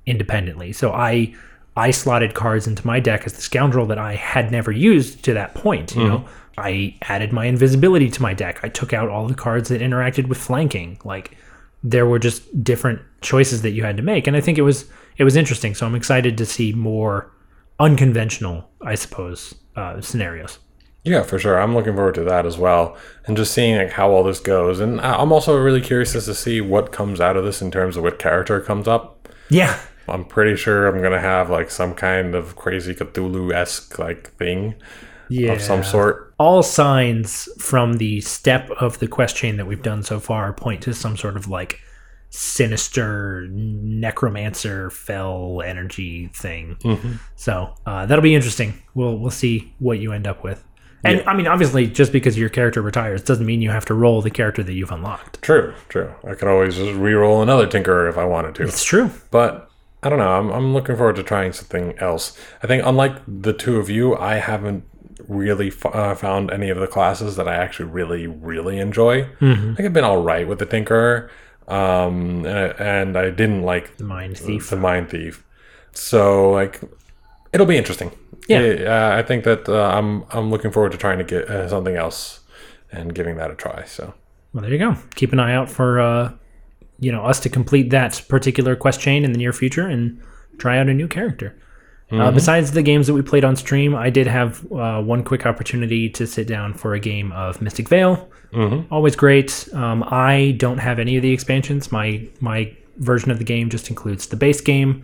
independently? 0.05 0.71
So 0.73 0.91
I 0.91 1.33
I 1.79 1.91
slotted 1.91 2.33
cards 2.33 2.67
into 2.67 2.85
my 2.85 2.99
deck 2.99 3.23
as 3.25 3.31
the 3.31 3.41
scoundrel 3.41 3.85
that 3.85 3.97
I 3.97 4.15
had 4.15 4.51
never 4.51 4.69
used 4.69 5.23
to 5.23 5.33
that 5.35 5.55
point. 5.55 5.95
You 5.95 6.03
know, 6.09 6.25
I 6.57 6.97
added 7.03 7.31
my 7.31 7.45
invisibility 7.45 8.09
to 8.09 8.21
my 8.21 8.33
deck. 8.33 8.59
I 8.63 8.67
took 8.67 8.91
out 8.91 9.07
all 9.07 9.29
the 9.29 9.33
cards 9.33 9.69
that 9.69 9.79
interacted 9.79 10.27
with 10.27 10.37
flanking. 10.37 10.99
Like 11.05 11.37
there 11.81 12.05
were 12.05 12.19
just 12.19 12.65
different 12.65 13.01
choices 13.21 13.61
that 13.61 13.71
you 13.71 13.83
had 13.85 13.95
to 13.95 14.03
make, 14.03 14.27
and 14.27 14.35
I 14.35 14.41
think 14.41 14.57
it 14.57 14.63
was 14.63 14.89
it 15.15 15.23
was 15.23 15.37
interesting. 15.37 15.73
So 15.73 15.85
I'm 15.85 15.95
excited 15.95 16.37
to 16.39 16.45
see 16.45 16.73
more 16.73 17.31
unconventional, 17.79 18.69
I 18.81 18.95
suppose, 18.95 19.55
uh, 19.77 20.01
scenarios. 20.01 20.59
Yeah, 21.05 21.23
for 21.23 21.39
sure. 21.39 21.61
I'm 21.61 21.73
looking 21.73 21.95
forward 21.95 22.15
to 22.15 22.25
that 22.25 22.45
as 22.45 22.57
well, 22.57 22.97
and 23.25 23.37
just 23.37 23.53
seeing 23.53 23.77
like 23.77 23.91
how 23.91 24.11
all 24.11 24.25
this 24.25 24.41
goes. 24.41 24.81
And 24.81 24.99
I'm 24.99 25.31
also 25.31 25.57
really 25.57 25.79
curious 25.79 26.13
as 26.13 26.25
to 26.25 26.35
see 26.35 26.59
what 26.59 26.91
comes 26.91 27.21
out 27.21 27.37
of 27.37 27.45
this 27.45 27.61
in 27.61 27.71
terms 27.71 27.95
of 27.95 28.03
what 28.03 28.19
character 28.19 28.59
comes 28.59 28.85
up. 28.85 29.29
Yeah, 29.49 29.79
I'm 30.09 30.25
pretty 30.25 30.55
sure 30.55 30.87
I'm 30.87 31.01
gonna 31.01 31.19
have 31.19 31.49
like 31.49 31.71
some 31.71 31.93
kind 31.93 32.35
of 32.35 32.55
crazy 32.55 32.93
Cthulhu 32.93 33.53
esque 33.53 33.97
like 33.99 34.31
thing 34.35 34.75
yeah. 35.29 35.53
of 35.53 35.61
some 35.61 35.83
sort. 35.83 36.33
all 36.39 36.63
signs 36.63 37.47
from 37.59 37.93
the 37.93 38.21
step 38.21 38.69
of 38.71 38.99
the 38.99 39.07
quest 39.07 39.35
chain 39.35 39.57
that 39.57 39.65
we've 39.65 39.83
done 39.83 40.03
so 40.03 40.19
far 40.19 40.51
point 40.53 40.81
to 40.83 40.93
some 40.93 41.15
sort 41.15 41.37
of 41.37 41.47
like 41.47 41.79
sinister 42.31 43.47
necromancer 43.49 44.89
fell 44.89 45.61
energy 45.65 46.27
thing. 46.27 46.77
So 47.35 47.73
uh, 47.85 48.05
that'll 48.05 48.23
be 48.23 48.35
interesting. 48.35 48.81
We'll 48.93 49.17
we'll 49.17 49.31
see 49.31 49.73
what 49.79 49.99
you 49.99 50.11
end 50.11 50.27
up 50.27 50.43
with. 50.43 50.63
And 51.03 51.21
I 51.27 51.33
mean, 51.33 51.47
obviously, 51.47 51.87
just 51.87 52.11
because 52.11 52.37
your 52.37 52.49
character 52.49 52.81
retires 52.81 53.23
doesn't 53.23 53.45
mean 53.45 53.61
you 53.61 53.69
have 53.69 53.85
to 53.85 53.93
roll 53.93 54.21
the 54.21 54.29
character 54.29 54.63
that 54.63 54.73
you've 54.73 54.91
unlocked. 54.91 55.41
True, 55.41 55.73
true. 55.87 56.13
I 56.27 56.33
could 56.33 56.49
always 56.49 56.75
just 56.75 56.91
re-roll 56.91 57.41
another 57.41 57.67
Tinkerer 57.67 58.09
if 58.09 58.17
I 58.17 58.25
wanted 58.25 58.55
to. 58.55 58.63
It's 58.63 58.83
true. 58.83 59.09
But 59.31 59.71
I 60.01 60.09
don't 60.09 60.19
know. 60.19 60.31
I'm, 60.31 60.49
I'm 60.49 60.73
looking 60.73 60.95
forward 60.95 61.15
to 61.17 61.23
trying 61.23 61.51
something 61.53 61.97
else. 61.99 62.37
I 62.63 62.67
think, 62.67 62.83
unlike 62.85 63.15
the 63.27 63.53
two 63.53 63.77
of 63.77 63.89
you, 63.89 64.15
I 64.15 64.35
haven't 64.35 64.83
really 65.27 65.67
f- 65.67 65.85
uh, 65.85 66.15
found 66.15 66.51
any 66.51 66.69
of 66.69 66.77
the 66.79 66.87
classes 66.87 67.35
that 67.35 67.47
I 67.47 67.55
actually 67.55 67.89
really, 67.89 68.25
really 68.25 68.79
enjoy. 68.79 69.23
I 69.41 69.55
think 69.75 69.81
I've 69.81 69.93
been 69.93 70.05
all 70.05 70.21
right 70.21 70.47
with 70.47 70.59
the 70.59 70.65
Tinkerer, 70.65 71.29
um, 71.67 72.45
and, 72.45 72.73
and 72.79 73.17
I 73.17 73.29
didn't 73.29 73.63
like 73.63 73.97
The 73.97 74.05
mind 74.05 74.37
thief. 74.37 74.69
the 74.69 74.77
Mind 74.77 75.09
Thief. 75.09 75.43
So, 75.91 76.51
like, 76.51 76.79
it'll 77.51 77.65
be 77.67 77.77
interesting. 77.77 78.11
Yeah. 78.47 78.59
uh, 79.13 79.17
I 79.19 79.21
think 79.23 79.43
that 79.43 79.67
uh, 79.69 79.89
I'm 79.89 80.23
I'm 80.31 80.49
looking 80.49 80.71
forward 80.71 80.91
to 80.93 80.97
trying 80.97 81.17
to 81.19 81.23
get 81.23 81.49
uh, 81.49 81.67
something 81.69 81.95
else 81.95 82.39
and 82.91 83.13
giving 83.13 83.35
that 83.35 83.51
a 83.51 83.55
try. 83.55 83.83
So, 83.85 84.13
Well, 84.53 84.61
there 84.63 84.71
you 84.71 84.79
go. 84.79 84.95
Keep 85.15 85.33
an 85.33 85.39
eye 85.39 85.53
out 85.53 85.69
for 85.69 85.99
uh, 85.99 86.31
you 86.99 87.11
know 87.11 87.23
us 87.25 87.39
to 87.41 87.49
complete 87.49 87.89
that 87.91 88.21
particular 88.27 88.75
quest 88.75 88.99
chain 88.99 89.23
in 89.23 89.31
the 89.31 89.37
near 89.37 89.53
future 89.53 89.87
and 89.87 90.19
try 90.57 90.77
out 90.77 90.87
a 90.89 90.93
new 90.93 91.07
character. 91.07 91.55
Uh, 92.11 92.31
besides 92.31 92.71
the 92.71 92.81
games 92.81 93.05
that 93.05 93.13
we 93.13 93.21
played 93.21 93.45
on 93.45 93.55
stream, 93.55 93.93
I 93.93 94.09
did 94.09 94.25
have 94.25 94.65
uh, 94.71 94.99
one 94.99 95.23
quick 95.23 95.45
opportunity 95.45 96.09
to 96.09 96.25
sit 96.25 96.47
down 96.47 96.73
for 96.73 96.95
a 96.95 96.99
game 96.99 97.31
of 97.33 97.61
Mystic 97.61 97.87
Vale. 97.87 98.27
Always 98.91 99.15
great. 99.15 99.69
Um, 99.73 100.03
I 100.07 100.55
don't 100.57 100.79
have 100.79 100.97
any 100.97 101.17
of 101.17 101.21
the 101.21 101.31
expansions. 101.31 101.91
My 101.91 102.27
my 102.39 102.75
version 102.97 103.29
of 103.29 103.37
the 103.37 103.43
game 103.43 103.69
just 103.69 103.89
includes 103.89 104.25
the 104.27 104.35
base 104.35 104.59
game, 104.59 105.03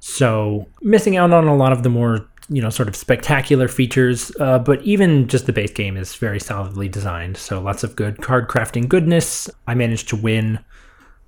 so 0.00 0.68
missing 0.82 1.16
out 1.16 1.32
on 1.32 1.46
a 1.48 1.56
lot 1.56 1.72
of 1.72 1.82
the 1.82 1.88
more 1.88 2.28
you 2.50 2.60
know 2.60 2.68
sort 2.68 2.88
of 2.88 2.94
spectacular 2.94 3.66
features. 3.66 4.30
Uh, 4.38 4.58
but 4.58 4.82
even 4.82 5.26
just 5.28 5.46
the 5.46 5.52
base 5.52 5.72
game 5.72 5.96
is 5.96 6.14
very 6.14 6.38
solidly 6.38 6.90
designed. 6.90 7.38
So 7.38 7.58
lots 7.58 7.84
of 7.84 7.96
good 7.96 8.20
card 8.20 8.48
crafting 8.48 8.86
goodness. 8.86 9.48
I 9.66 9.74
managed 9.74 10.10
to 10.10 10.16
win 10.16 10.58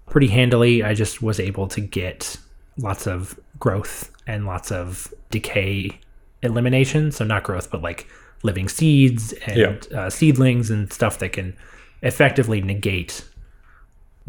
pretty 0.08 0.28
handily. 0.28 0.82
I 0.82 0.94
just 0.94 1.22
was 1.22 1.38
able 1.40 1.68
to 1.68 1.80
get 1.80 2.36
lots 2.78 3.06
of 3.06 3.38
growth 3.58 4.10
and 4.26 4.44
lots 4.46 4.70
of 4.70 5.12
decay 5.30 5.98
elimination. 6.42 7.10
So 7.12 7.24
not 7.24 7.42
growth, 7.42 7.70
but 7.70 7.82
like 7.82 8.06
living 8.42 8.68
seeds 8.68 9.32
and 9.46 9.56
Yeah. 9.56 9.98
uh, 9.98 10.10
seedlings 10.10 10.70
and 10.70 10.92
stuff 10.92 11.18
that 11.20 11.32
can 11.32 11.56
effectively 12.02 12.60
negate 12.60 13.24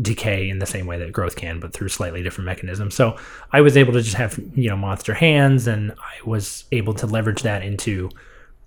decay 0.02 0.48
in 0.50 0.60
the 0.60 0.66
same 0.66 0.86
way 0.86 0.98
that 1.00 1.12
growth 1.12 1.36
can, 1.36 1.60
but 1.60 1.74
through 1.74 1.90
slightly 1.90 2.22
different 2.22 2.46
mechanisms. 2.46 2.94
So 2.96 3.18
I 3.52 3.62
was 3.62 3.76
able 3.76 3.94
to 3.94 4.02
just 4.02 4.16
have 4.16 4.40
you 4.56 4.70
know 4.70 4.78
monster 4.78 5.14
hands, 5.14 5.68
and 5.68 5.92
I 5.94 6.24
was 6.26 6.66
able 6.72 6.94
to 6.96 7.08
leverage 7.08 7.42
that 7.42 7.64
into 7.64 8.10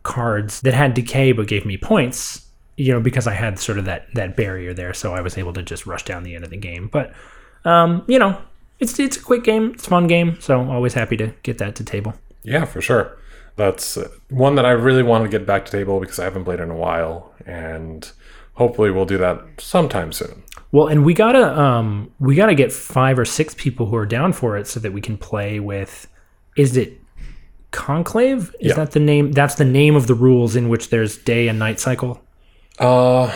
cards 0.03 0.61
that 0.63 0.75
had 0.75 0.95
decay 0.95 1.33
but 1.33 1.47
gave 1.47 1.65
me 1.65 1.77
points. 1.77 2.47
You 2.81 2.93
know, 2.95 3.01
because 3.01 3.27
I 3.27 3.35
had 3.35 3.59
sort 3.59 3.79
of 3.79 3.85
that 3.85 4.03
that 4.15 4.37
barrier 4.37 4.73
there, 4.75 4.95
so 4.95 5.15
I 5.15 5.21
was 5.21 5.37
able 5.37 5.53
to 5.53 5.63
just 5.63 5.87
rush 5.87 6.05
down 6.05 6.23
the 6.25 6.35
end 6.35 6.45
of 6.45 6.51
the 6.51 6.57
game. 6.71 6.89
But 6.89 7.13
um, 7.65 8.05
you 8.09 8.19
know, 8.19 8.41
it's 8.79 8.99
it's 8.99 9.17
a 9.17 9.23
quick 9.23 9.45
game, 9.45 9.73
it's 9.75 9.87
a 9.87 9.91
fun 9.91 10.07
game, 10.07 10.39
so 10.41 10.61
always 10.71 10.95
happy 10.95 11.17
to 11.19 11.27
get 11.43 11.59
that 11.59 11.75
to 11.77 11.85
table. 11.85 12.15
yeah, 12.43 12.65
for 12.65 12.81
sure. 12.81 13.17
that's 13.57 13.99
one 14.31 14.55
that 14.55 14.65
I 14.65 14.71
really 14.71 15.03
want 15.03 15.25
to 15.25 15.29
get 15.39 15.47
back 15.47 15.67
to 15.67 15.71
table 15.73 16.01
because 16.01 16.19
I 16.19 16.25
haven't 16.25 16.45
played 16.45 16.61
in 16.61 16.71
a 16.71 16.77
while, 16.87 17.35
and 17.47 18.11
hopefully 18.55 18.91
we'll 18.91 19.05
do 19.15 19.19
that 19.19 19.43
sometime 19.59 20.13
soon. 20.13 20.43
Well, 20.73 20.87
and 20.87 21.05
we 21.05 21.13
gotta 21.15 21.45
um 21.61 22.11
we 22.19 22.35
gotta 22.35 22.55
get 22.55 22.73
five 22.73 23.19
or 23.19 23.27
six 23.27 23.55
people 23.55 23.87
who 23.87 23.97
are 23.97 24.07
down 24.07 24.33
for 24.33 24.57
it 24.57 24.67
so 24.67 24.81
that 24.81 24.93
we 24.93 25.01
can 25.03 25.19
play 25.19 25.61
with. 25.61 26.07
Is 26.57 26.77
it 26.79 26.99
Conclave? 27.73 28.55
Is 28.61 28.71
Yeah. 28.71 28.75
that 28.77 28.93
the 28.93 29.01
name? 29.01 29.33
That's 29.33 29.55
the 29.57 29.65
name 29.65 29.95
of 29.97 30.07
the 30.07 30.15
rules 30.15 30.57
in 30.57 30.69
which 30.69 30.91
there's 30.91 31.17
day 31.19 31.49
and 31.49 31.59
night 31.59 31.79
cycle. 31.81 32.21
Uh, 32.79 33.33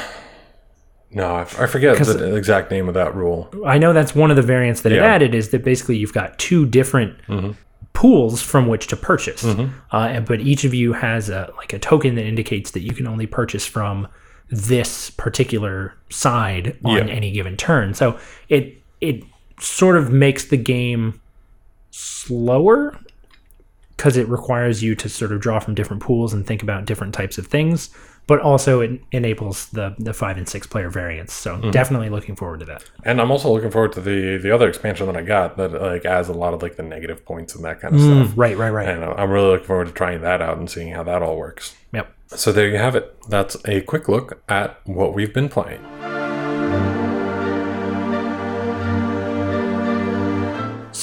no, 1.11 1.35
I, 1.37 1.41
I 1.43 1.67
forget 1.67 1.97
the 1.99 2.35
exact 2.35 2.71
name 2.71 2.88
of 2.88 2.95
that 2.95 3.14
rule. 3.14 3.49
I 3.67 3.79
know 3.79 3.93
that's 3.93 4.14
one 4.14 4.31
of 4.31 4.37
the 4.37 4.43
variants 4.43 4.81
that 4.83 4.93
it 4.93 4.97
added 5.07 5.35
is 5.35 5.50
that 5.50 5.62
basically 5.64 5.97
you've 5.97 6.12
got 6.14 6.38
two 6.38 6.67
different 6.67 7.17
pools 7.93 8.43
from 8.43 8.67
which 8.67 8.87
to 8.88 8.97
purchase, 8.97 9.45
uh, 9.45 9.67
and, 9.93 10.26
but 10.26 10.41
each 10.41 10.64
of 10.64 10.75
you 10.75 10.93
has 10.95 11.29
a 11.29 11.53
like 11.57 11.73
a 11.73 11.79
token 11.79 12.14
that 12.17 12.25
indicates 12.25 12.73
that 12.73 12.81
you 12.81 12.93
can 12.93 13.07
only 13.07 13.26
purchase 13.26 13.67
from 13.67 14.09
this 14.50 15.11
particular 15.11 15.95
side 16.11 16.76
on 16.85 17.09
Yeah. 17.09 17.14
any 17.14 17.31
given 17.31 17.57
turn. 17.57 17.95
So 17.95 18.19
it 18.49 18.79
it 19.00 19.23
sort 19.61 19.97
of 19.97 20.11
makes 20.11 20.47
the 20.47 20.57
game 20.57 21.21
slower 21.93 22.99
because 23.97 24.17
it 24.17 24.26
requires 24.29 24.83
you 24.83 24.95
to 24.97 25.09
sort 25.09 25.31
of 25.33 25.41
draw 25.41 25.61
from 25.61 25.75
different 25.75 26.03
pools 26.03 26.33
and 26.35 26.45
think 26.47 26.62
about 26.62 26.85
different 26.87 27.14
types 27.14 27.38
of 27.38 27.47
things. 27.47 27.91
But 28.26 28.40
also 28.40 28.81
it 28.81 29.00
enables 29.12 29.66
the 29.69 29.95
the 29.99 30.14
five 30.14 30.38
and 30.38 30.49
six 30.49 30.66
player 30.66 30.90
variants. 30.90 31.35
So 31.35 31.57
mm-hmm. 31.57 31.71
definitely 31.71 32.09
looking 32.09 32.37
forward 32.37 32.61
to 32.61 32.66
that. 32.66 32.85
And 33.04 33.21
I'm 33.21 33.31
also 33.31 33.52
looking 33.52 33.71
forward 33.71 33.93
to 33.93 34.00
the 34.00 34.38
the 34.38 34.50
other 34.50 34.69
expansion 34.69 35.07
that 35.07 35.16
I 35.16 35.23
got 35.23 35.57
that 35.57 35.73
like 35.73 36.04
adds 36.04 36.28
a 36.28 36.33
lot 36.33 36.54
of 36.54 36.62
like 36.62 36.76
the 36.76 36.83
negative 36.83 37.25
points 37.25 37.54
and 37.54 37.64
that 37.64 37.81
kind 37.81 37.95
of 37.95 38.00
mm, 38.00 38.25
stuff. 38.25 38.38
Right, 38.38 38.57
right, 38.57 38.71
right. 38.71 38.88
And 38.88 39.04
uh, 39.04 39.14
I'm 39.16 39.31
really 39.31 39.49
looking 39.49 39.66
forward 39.66 39.88
to 39.88 39.93
trying 39.93 40.23
that 40.23 40.40
out 40.40 40.59
and 40.59 40.71
seeing 40.71 40.93
how 40.93 41.02
that 41.04 41.23
all 41.23 41.37
works. 41.37 41.76
Yep. 41.93 42.12
So 42.28 42.50
there 42.50 42.69
you 42.69 42.78
have 42.78 42.97
it. 42.97 43.14
That's 43.28 43.57
a 43.66 43.83
quick 43.83 44.09
look 44.09 44.43
at 44.49 44.81
what 44.87 45.14
we've 45.14 45.33
been 45.33 45.49
playing. 45.49 45.85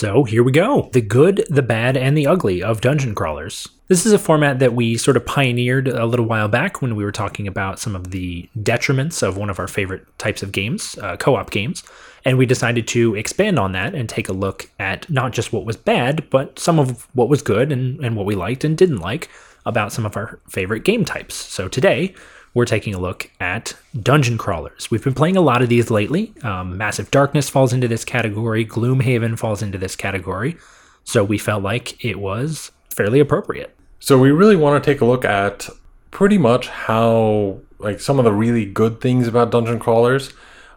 So 0.02 0.24
here 0.24 0.42
we 0.42 0.52
go 0.52 0.90
the 0.94 1.02
good, 1.02 1.46
the 1.48 1.62
bad, 1.62 1.96
and 1.96 2.18
the 2.18 2.26
ugly 2.26 2.64
of 2.64 2.82
dungeon 2.82 3.14
crawlers. 3.14 3.70
This 3.88 4.04
is 4.04 4.14
a 4.14 4.18
format 4.18 4.58
that 4.58 4.74
we 4.74 4.98
sort 4.98 5.16
of 5.16 5.28
pioneered 5.28 5.88
a 5.88 6.08
little 6.08 6.26
while 6.26 6.48
back 6.48 6.82
when 6.82 6.96
we 6.96 7.04
were 7.04 7.12
talking 7.12 7.48
about 7.48 7.78
some 7.78 7.96
of 7.96 8.10
the 8.10 8.50
detriments 8.58 9.22
of 9.22 9.38
one 9.38 9.52
of 9.52 9.60
our 9.60 9.68
favorite 9.68 10.04
types 10.18 10.42
of 10.42 10.52
games, 10.52 10.98
uh, 11.04 11.18
co 11.18 11.36
op 11.36 11.52
games. 11.52 11.84
And 12.26 12.40
we 12.40 12.48
decided 12.48 12.88
to 12.88 13.14
expand 13.14 13.60
on 13.60 13.74
that 13.74 13.94
and 13.94 14.10
take 14.10 14.28
a 14.28 14.34
look 14.34 14.72
at 14.80 15.08
not 15.08 15.34
just 15.34 15.54
what 15.54 15.66
was 15.66 15.78
bad, 15.78 16.28
but 16.32 16.58
some 16.58 16.80
of 16.80 17.08
what 17.16 17.30
was 17.30 17.44
good 17.44 17.72
and, 17.72 18.04
and 18.04 18.16
what 18.16 18.26
we 18.26 18.34
liked 18.34 18.64
and 18.64 18.76
didn't 18.76 19.02
like 19.02 19.30
about 19.68 19.94
some 19.94 20.08
of 20.08 20.18
our 20.18 20.40
favorite 20.50 20.84
game 20.84 21.06
types. 21.06 21.36
So 21.36 21.68
today, 21.68 22.16
we're 22.54 22.66
taking 22.66 22.94
a 22.94 23.00
look 23.00 23.32
at 23.40 23.74
dungeon 24.02 24.38
crawlers. 24.38 24.92
We've 24.92 25.04
been 25.04 25.14
playing 25.14 25.38
a 25.38 25.42
lot 25.42 25.62
of 25.62 25.70
these 25.70 25.90
lately. 25.90 26.34
Um, 26.44 26.78
Massive 26.78 27.10
Darkness 27.12 27.50
falls 27.50 27.74
into 27.74 27.88
this 27.88 28.04
category, 28.04 28.66
Gloomhaven 28.66 29.38
falls 29.38 29.62
into 29.62 29.78
this 29.78 29.96
category. 29.96 30.58
So 31.04 31.24
we 31.24 31.38
felt 31.38 31.64
like 31.64 32.04
it 32.04 32.20
was 32.20 32.72
fairly 32.90 33.20
appropriate. 33.20 33.76
So 34.00 34.18
we 34.18 34.32
really 34.32 34.56
want 34.56 34.84
to 34.84 34.92
take 34.94 35.02
a 35.02 35.06
look 35.06 35.26
at 35.26 35.70
pretty 36.12 36.38
much 36.38 36.68
how 36.68 37.60
like 37.80 38.00
some 38.00 38.20
of 38.20 38.26
the 38.26 38.34
really 38.34 38.66
good 38.66 39.02
things 39.02 39.28
about 39.28 39.52
dungeon 39.52 39.80
crawlers. 39.80 40.34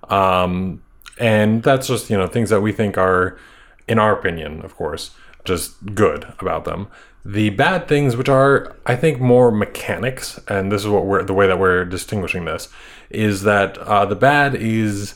Um, 0.09 0.83
and 1.19 1.63
that's 1.63 1.89
just, 1.89 2.11
you 2.11 2.17
know, 2.17 2.27
things 2.27 2.51
that 2.51 2.61
we 2.61 2.73
think 2.73 2.97
are 2.97 3.39
in 3.87 3.99
our 3.99 4.13
opinion, 4.13 4.63
of 4.63 4.75
course, 4.77 5.11
just 5.45 5.95
good 5.95 6.33
about 6.39 6.65
them. 6.65 6.89
The 7.25 7.51
bad 7.51 7.89
things, 7.89 8.17
which 8.17 8.29
are, 8.29 8.77
I 8.85 8.97
think, 8.97 9.21
more 9.21 9.51
mechanics, 9.51 10.39
and 10.47 10.71
this 10.71 10.83
is 10.83 10.89
what 10.89 11.07
we're 11.07 11.23
the 11.23 11.33
way 11.33 11.47
that 11.47 11.59
we're 11.59 11.85
distinguishing 11.85 12.45
this, 12.45 12.69
is 13.09 13.43
that 13.43 13.79
uh, 13.79 14.05
the 14.05 14.15
bad 14.15 14.55
is 14.55 15.15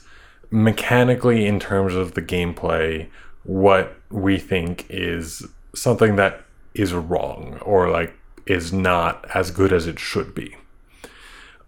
mechanically 0.50 1.46
in 1.46 1.60
terms 1.60 1.94
of 1.94 2.14
the 2.14 2.22
gameplay 2.22 3.08
what 3.44 3.96
we 4.10 4.38
think 4.38 4.86
is 4.88 5.46
something 5.74 6.16
that 6.16 6.42
is 6.74 6.94
wrong 6.94 7.58
or 7.62 7.90
like 7.90 8.14
is 8.46 8.72
not 8.72 9.26
as 9.34 9.50
good 9.50 9.72
as 9.72 9.86
it 9.86 9.98
should 9.98 10.34
be. 10.34 10.56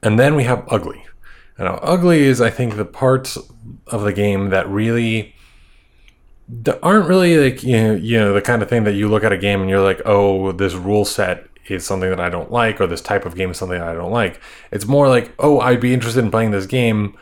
And 0.03 0.19
then 0.19 0.35
we 0.35 0.45
have 0.45 0.65
ugly. 0.69 1.05
Now 1.59 1.79
ugly 1.83 2.23
is 2.23 2.41
I 2.41 2.51
think 2.51 2.77
the 2.77 2.87
parts 2.87 3.37
of 3.87 4.03
the 4.03 4.13
game 4.13 4.49
that 4.49 4.69
really 4.69 5.35
aren't 6.83 7.09
really 7.09 7.37
like 7.51 7.63
you 7.63 7.77
know, 7.77 7.95
you 7.95 8.19
know 8.19 8.33
the 8.35 8.43
kind 8.43 8.63
of 8.63 8.69
thing 8.69 8.85
that 8.85 8.95
you 8.95 9.09
look 9.09 9.25
at 9.25 9.33
a 9.33 9.39
game 9.39 9.61
and 9.61 9.71
you're 9.71 9.83
like, 9.83 10.01
"Oh, 10.05 10.53
this 10.53 10.75
rule 10.75 11.05
set 11.05 11.47
is 11.69 11.85
something 11.87 12.11
that 12.11 12.21
I 12.21 12.29
don't 12.29 12.51
like 12.51 12.81
or 12.81 12.87
this 12.87 13.01
type 13.03 13.25
of 13.25 13.37
game 13.37 13.51
is 13.51 13.59
something 13.59 13.79
that 13.79 13.89
I 13.89 13.95
don't 13.95 14.13
like." 14.13 14.41
It's 14.71 14.87
more 14.87 15.09
like, 15.09 15.33
"Oh, 15.39 15.61
I'd 15.61 15.81
be 15.81 15.95
interested 15.95 16.25
in 16.25 16.31
playing 16.31 16.51
this 16.53 16.67
game, 16.67 17.17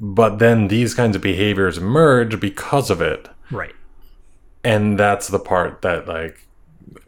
but 0.00 0.38
then 0.38 0.68
these 0.68 0.94
kinds 0.94 1.16
of 1.16 1.22
behaviors 1.22 1.78
emerge 1.78 2.40
because 2.40 2.90
of 2.90 3.00
it." 3.00 3.28
Right. 3.50 3.74
and 4.64 4.98
that's 4.98 5.28
the 5.28 5.38
part 5.38 5.82
that 5.82 6.08
like 6.08 6.48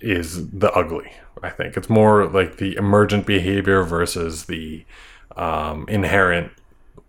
is 0.01 0.51
the 0.51 0.71
ugly 0.73 1.11
i 1.43 1.51
think 1.51 1.77
it's 1.77 1.91
more 1.91 2.27
like 2.27 2.59
the 2.59 2.77
emergent 2.77 3.27
behavior 3.27 3.83
versus 3.83 4.45
the 4.45 4.85
um, 5.37 5.85
inherent 5.89 6.53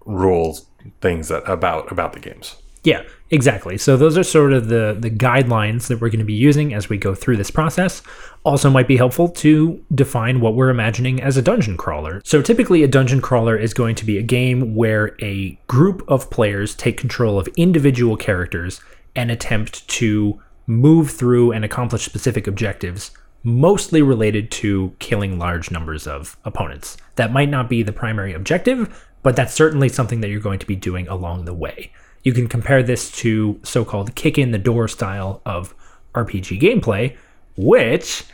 rules 0.05 0.65
things 1.01 1.27
that 1.27 1.43
about 1.47 1.91
about 1.91 2.13
the 2.13 2.19
games 2.19 2.55
Yeah, 2.83 3.03
exactly. 3.29 3.77
So 3.77 3.97
those 3.97 4.17
are 4.17 4.23
sort 4.23 4.53
of 4.53 4.67
the 4.67 4.97
the 4.99 5.09
guidelines 5.09 5.87
that 5.87 6.01
we're 6.01 6.09
going 6.09 6.19
to 6.19 6.25
be 6.25 6.33
using 6.33 6.73
as 6.73 6.89
we 6.89 6.97
go 6.97 7.15
through 7.15 7.37
this 7.37 7.51
process. 7.51 8.01
Also 8.43 8.69
might 8.69 8.87
be 8.87 8.97
helpful 8.97 9.27
to 9.29 9.83
define 9.93 10.39
what 10.39 10.55
we're 10.55 10.69
imagining 10.69 11.21
as 11.21 11.37
a 11.37 11.41
dungeon 11.41 11.77
crawler. 11.77 12.21
So 12.23 12.41
typically 12.41 12.83
a 12.83 12.87
dungeon 12.87 13.21
crawler 13.21 13.57
is 13.57 13.73
going 13.73 13.95
to 13.95 14.05
be 14.05 14.17
a 14.17 14.23
game 14.23 14.75
where 14.75 15.15
a 15.21 15.59
group 15.67 16.03
of 16.07 16.29
players 16.29 16.75
take 16.75 16.97
control 16.97 17.37
of 17.39 17.49
individual 17.57 18.15
characters 18.15 18.79
and 19.15 19.29
attempt 19.29 19.87
to 19.89 20.41
move 20.67 21.11
through 21.11 21.51
and 21.51 21.65
accomplish 21.65 22.05
specific 22.05 22.47
objectives 22.47 23.11
mostly 23.43 24.01
related 24.01 24.51
to 24.51 24.93
killing 24.99 25.39
large 25.39 25.71
numbers 25.71 26.05
of 26.05 26.37
opponents. 26.43 26.97
That 27.15 27.31
might 27.31 27.49
not 27.49 27.69
be 27.69 27.83
the 27.83 27.93
primary 27.93 28.33
objective, 28.33 29.07
but 29.23 29.35
that's 29.35 29.53
certainly 29.53 29.89
something 29.89 30.21
that 30.21 30.29
you're 30.29 30.39
going 30.39 30.59
to 30.59 30.65
be 30.65 30.75
doing 30.75 31.07
along 31.07 31.45
the 31.45 31.53
way. 31.53 31.91
You 32.23 32.33
can 32.33 32.47
compare 32.47 32.83
this 32.83 33.11
to 33.13 33.59
so 33.63 33.85
called 33.85 34.15
kick 34.15 34.37
in 34.37 34.51
the 34.51 34.57
door 34.57 34.87
style 34.87 35.41
of 35.45 35.73
RPG 36.13 36.59
gameplay, 36.61 37.15
which, 37.55 38.25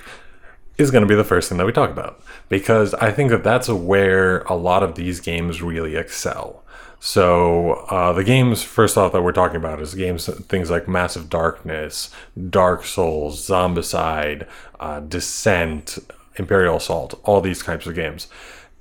is 0.78 0.92
going 0.92 1.04
to 1.04 1.08
be 1.08 1.16
the 1.16 1.24
first 1.24 1.50
thing 1.50 1.58
that 1.58 1.66
we 1.66 1.72
talk 1.72 1.90
about 1.90 2.22
because 2.50 2.94
I 2.96 3.12
think 3.12 3.30
that 3.32 3.44
that's 3.44 3.70
where 3.70 4.40
a 4.42 4.56
lot 4.56 4.84
of 4.84 4.96
these 4.96 5.20
games 5.20 5.62
really 5.62 5.96
excel. 5.96 6.64
So 7.00 7.86
uh, 7.90 8.14
the 8.14 8.24
games, 8.24 8.64
first 8.64 8.98
off, 8.98 9.12
that 9.14 9.22
we're 9.22 9.32
talking 9.32 9.58
about 9.58 9.82
is 9.82 9.94
games 9.94 10.28
things 10.48 10.72
like 10.72 10.88
Massive 10.88 11.30
Darkness, 11.30 12.10
Dark 12.50 12.84
Souls, 12.84 13.48
Zombicide, 13.48 14.48
uh, 14.80 15.02
Descent, 15.02 16.00
Imperial 16.38 16.78
Assault, 16.78 17.20
all 17.24 17.42
these 17.42 17.62
types 17.62 17.86
of 17.86 17.96
games, 17.96 18.28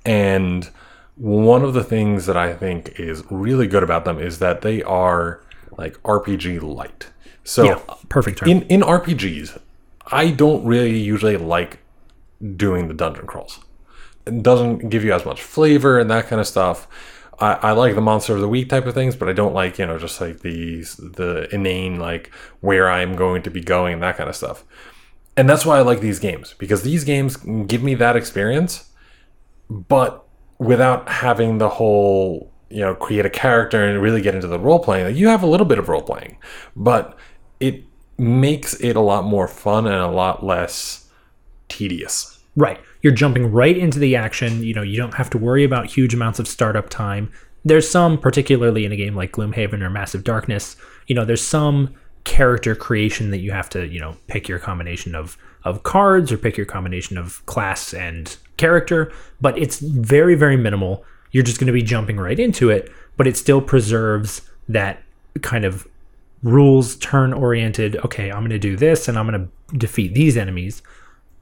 and 0.05 0.69
one 1.15 1.63
of 1.63 1.73
the 1.73 1.83
things 1.83 2.25
that 2.25 2.35
I 2.37 2.53
think 2.53 2.99
is 2.99 3.23
really 3.29 3.67
good 3.67 3.83
about 3.83 4.05
them 4.05 4.19
is 4.19 4.39
that 4.39 4.61
they 4.61 4.83
are 4.83 5.41
like 5.77 5.93
RPG 6.03 6.61
light. 6.61 7.07
So 7.43 7.63
yeah, 7.63 7.79
perfect 8.09 8.39
term. 8.39 8.49
in 8.49 8.61
in 8.63 8.81
RPGs, 8.81 9.59
I 10.07 10.31
don't 10.31 10.65
really 10.65 10.97
usually 10.97 11.37
like 11.37 11.79
doing 12.55 12.87
the 12.87 12.93
dungeon 12.93 13.27
crawls. 13.27 13.59
It 14.25 14.41
doesn't 14.43 14.89
give 14.89 15.03
you 15.03 15.13
as 15.13 15.25
much 15.25 15.41
flavor 15.41 15.99
and 15.99 16.09
that 16.09 16.27
kind 16.27 16.41
of 16.41 16.47
stuff. 16.47 16.87
I, 17.39 17.53
I 17.53 17.71
like 17.71 17.95
the 17.95 18.01
monster 18.01 18.33
of 18.33 18.41
the 18.41 18.47
week 18.47 18.69
type 18.69 18.85
of 18.85 18.93
things, 18.93 19.15
but 19.15 19.29
I 19.29 19.33
don't 19.33 19.53
like 19.53 19.77
you 19.77 19.85
know 19.85 19.97
just 19.97 20.19
like 20.19 20.39
these 20.41 20.95
the 20.95 21.47
inane 21.53 21.99
like 21.99 22.31
where 22.61 22.89
I'm 22.89 23.15
going 23.15 23.43
to 23.43 23.49
be 23.49 23.61
going 23.61 23.93
and 23.93 24.03
that 24.03 24.17
kind 24.17 24.29
of 24.29 24.35
stuff. 24.35 24.63
And 25.37 25.49
that's 25.49 25.65
why 25.65 25.77
I 25.77 25.81
like 25.81 25.99
these 25.99 26.19
games 26.19 26.55
because 26.57 26.83
these 26.83 27.03
games 27.03 27.37
give 27.37 27.83
me 27.83 27.93
that 27.95 28.15
experience, 28.15 28.89
but 29.69 30.24
without 30.57 31.09
having 31.09 31.57
the 31.57 31.69
whole 31.69 32.51
you 32.69 32.81
know 32.81 32.95
create 32.95 33.25
a 33.25 33.29
character 33.29 33.83
and 33.83 34.01
really 34.01 34.21
get 34.21 34.35
into 34.35 34.47
the 34.47 34.59
role 34.59 34.79
playing. 34.79 35.05
Like 35.05 35.15
you 35.15 35.27
have 35.27 35.43
a 35.43 35.47
little 35.47 35.65
bit 35.65 35.79
of 35.79 35.89
role 35.89 36.01
playing, 36.01 36.37
but 36.75 37.17
it 37.59 37.83
makes 38.17 38.73
it 38.75 38.95
a 38.95 39.01
lot 39.01 39.23
more 39.25 39.47
fun 39.47 39.85
and 39.85 39.95
a 39.95 40.07
lot 40.07 40.45
less 40.45 41.09
tedious. 41.67 42.39
Right. 42.55 42.79
You're 43.01 43.13
jumping 43.13 43.51
right 43.51 43.77
into 43.77 43.99
the 43.99 44.15
action. 44.15 44.63
You 44.63 44.73
know, 44.73 44.81
you 44.81 44.97
don't 44.97 45.13
have 45.15 45.29
to 45.31 45.37
worry 45.37 45.63
about 45.63 45.87
huge 45.87 46.13
amounts 46.13 46.39
of 46.39 46.47
startup 46.47 46.89
time. 46.89 47.31
There's 47.65 47.89
some, 47.89 48.17
particularly 48.17 48.85
in 48.85 48.91
a 48.91 48.95
game 48.95 49.15
like 49.15 49.33
Gloomhaven 49.33 49.81
or 49.81 49.89
Massive 49.89 50.23
Darkness, 50.23 50.75
you 51.07 51.15
know, 51.15 51.25
there's 51.25 51.45
some 51.45 51.93
character 52.23 52.75
creation 52.75 53.31
that 53.31 53.39
you 53.39 53.51
have 53.51 53.69
to, 53.69 53.87
you 53.87 53.99
know, 53.99 54.17
pick 54.27 54.47
your 54.47 54.59
combination 54.59 55.15
of 55.15 55.37
of 55.63 55.83
cards 55.83 56.31
or 56.31 56.37
pick 56.37 56.57
your 56.57 56.65
combination 56.65 57.17
of 57.17 57.43
class 57.47 57.93
and 57.93 58.37
character, 58.57 59.11
but 59.41 59.57
it's 59.57 59.79
very, 59.79 60.35
very 60.35 60.57
minimal. 60.57 61.03
You're 61.31 61.43
just 61.43 61.59
going 61.59 61.67
to 61.67 61.73
be 61.73 61.81
jumping 61.81 62.17
right 62.17 62.39
into 62.39 62.69
it, 62.69 62.91
but 63.17 63.27
it 63.27 63.37
still 63.37 63.61
preserves 63.61 64.41
that 64.69 65.03
kind 65.41 65.65
of 65.65 65.87
rules 66.43 66.95
turn 66.97 67.33
oriented. 67.33 67.97
Okay, 67.97 68.31
I'm 68.31 68.41
going 68.41 68.49
to 68.51 68.59
do 68.59 68.75
this 68.77 69.07
and 69.07 69.17
I'm 69.17 69.27
going 69.27 69.47
to 69.47 69.77
defeat 69.77 70.13
these 70.13 70.37
enemies 70.37 70.81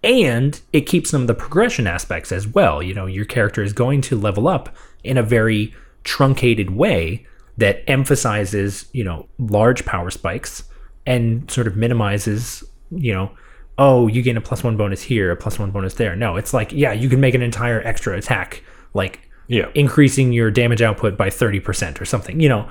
and 0.03 0.59
it 0.73 0.81
keeps 0.81 1.09
some 1.09 1.21
of 1.21 1.27
the 1.27 1.33
progression 1.33 1.87
aspects 1.87 2.31
as 2.31 2.47
well. 2.47 2.83
You 2.83 2.93
know, 2.93 3.05
your 3.05 3.25
character 3.25 3.63
is 3.63 3.73
going 3.73 4.01
to 4.01 4.19
level 4.19 4.47
up 4.47 4.75
in 5.03 5.17
a 5.17 5.23
very 5.23 5.73
truncated 6.03 6.71
way 6.71 7.25
that 7.57 7.89
emphasizes, 7.89 8.85
you 8.91 9.03
know, 9.03 9.27
large 9.39 9.85
power 9.85 10.09
spikes 10.09 10.63
and 11.05 11.49
sort 11.49 11.67
of 11.67 11.77
minimizes, 11.77 12.63
you 12.91 13.13
know, 13.13 13.31
oh, 13.77 14.07
you 14.07 14.21
gain 14.21 14.37
a 14.37 14.41
plus 14.41 14.63
one 14.63 14.77
bonus 14.77 15.01
here, 15.01 15.31
a 15.31 15.35
plus 15.35 15.57
one 15.57 15.71
bonus 15.71 15.95
there. 15.95 16.15
No, 16.15 16.35
it's 16.35 16.53
like, 16.53 16.71
yeah, 16.71 16.91
you 16.93 17.09
can 17.09 17.19
make 17.19 17.33
an 17.33 17.41
entire 17.41 17.81
extra 17.81 18.15
attack, 18.17 18.63
like 18.93 19.27
Yeah. 19.47 19.69
increasing 19.73 20.31
your 20.31 20.51
damage 20.51 20.81
output 20.81 21.17
by 21.17 21.29
30% 21.29 21.99
or 21.99 22.05
something, 22.05 22.39
you 22.39 22.49
know. 22.49 22.67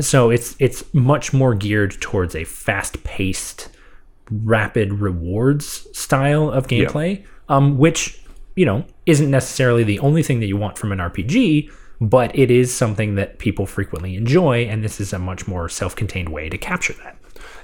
So 0.00 0.30
it's 0.30 0.56
it's 0.58 0.82
much 0.94 1.32
more 1.32 1.54
geared 1.54 2.00
towards 2.00 2.34
a 2.34 2.44
fast-paced, 2.44 3.68
rapid 4.30 4.94
rewards 4.94 5.86
style 5.92 6.50
of 6.50 6.66
gameplay, 6.66 7.24
um, 7.48 7.78
which, 7.78 8.20
you 8.56 8.64
know, 8.66 8.84
isn't 9.06 9.30
necessarily 9.30 9.84
the 9.84 9.98
only 10.00 10.22
thing 10.22 10.40
that 10.40 10.46
you 10.46 10.56
want 10.56 10.76
from 10.78 10.92
an 10.92 10.98
RPG, 11.00 11.70
but 12.00 12.36
it 12.36 12.50
is 12.50 12.74
something 12.74 13.14
that 13.14 13.38
people 13.38 13.64
frequently 13.66 14.16
enjoy, 14.16 14.64
and 14.64 14.82
this 14.84 15.00
is 15.00 15.12
a 15.12 15.18
much 15.18 15.46
more 15.46 15.68
self-contained 15.68 16.28
way 16.28 16.48
to 16.48 16.58
capture 16.58 16.92
that. 17.04 17.16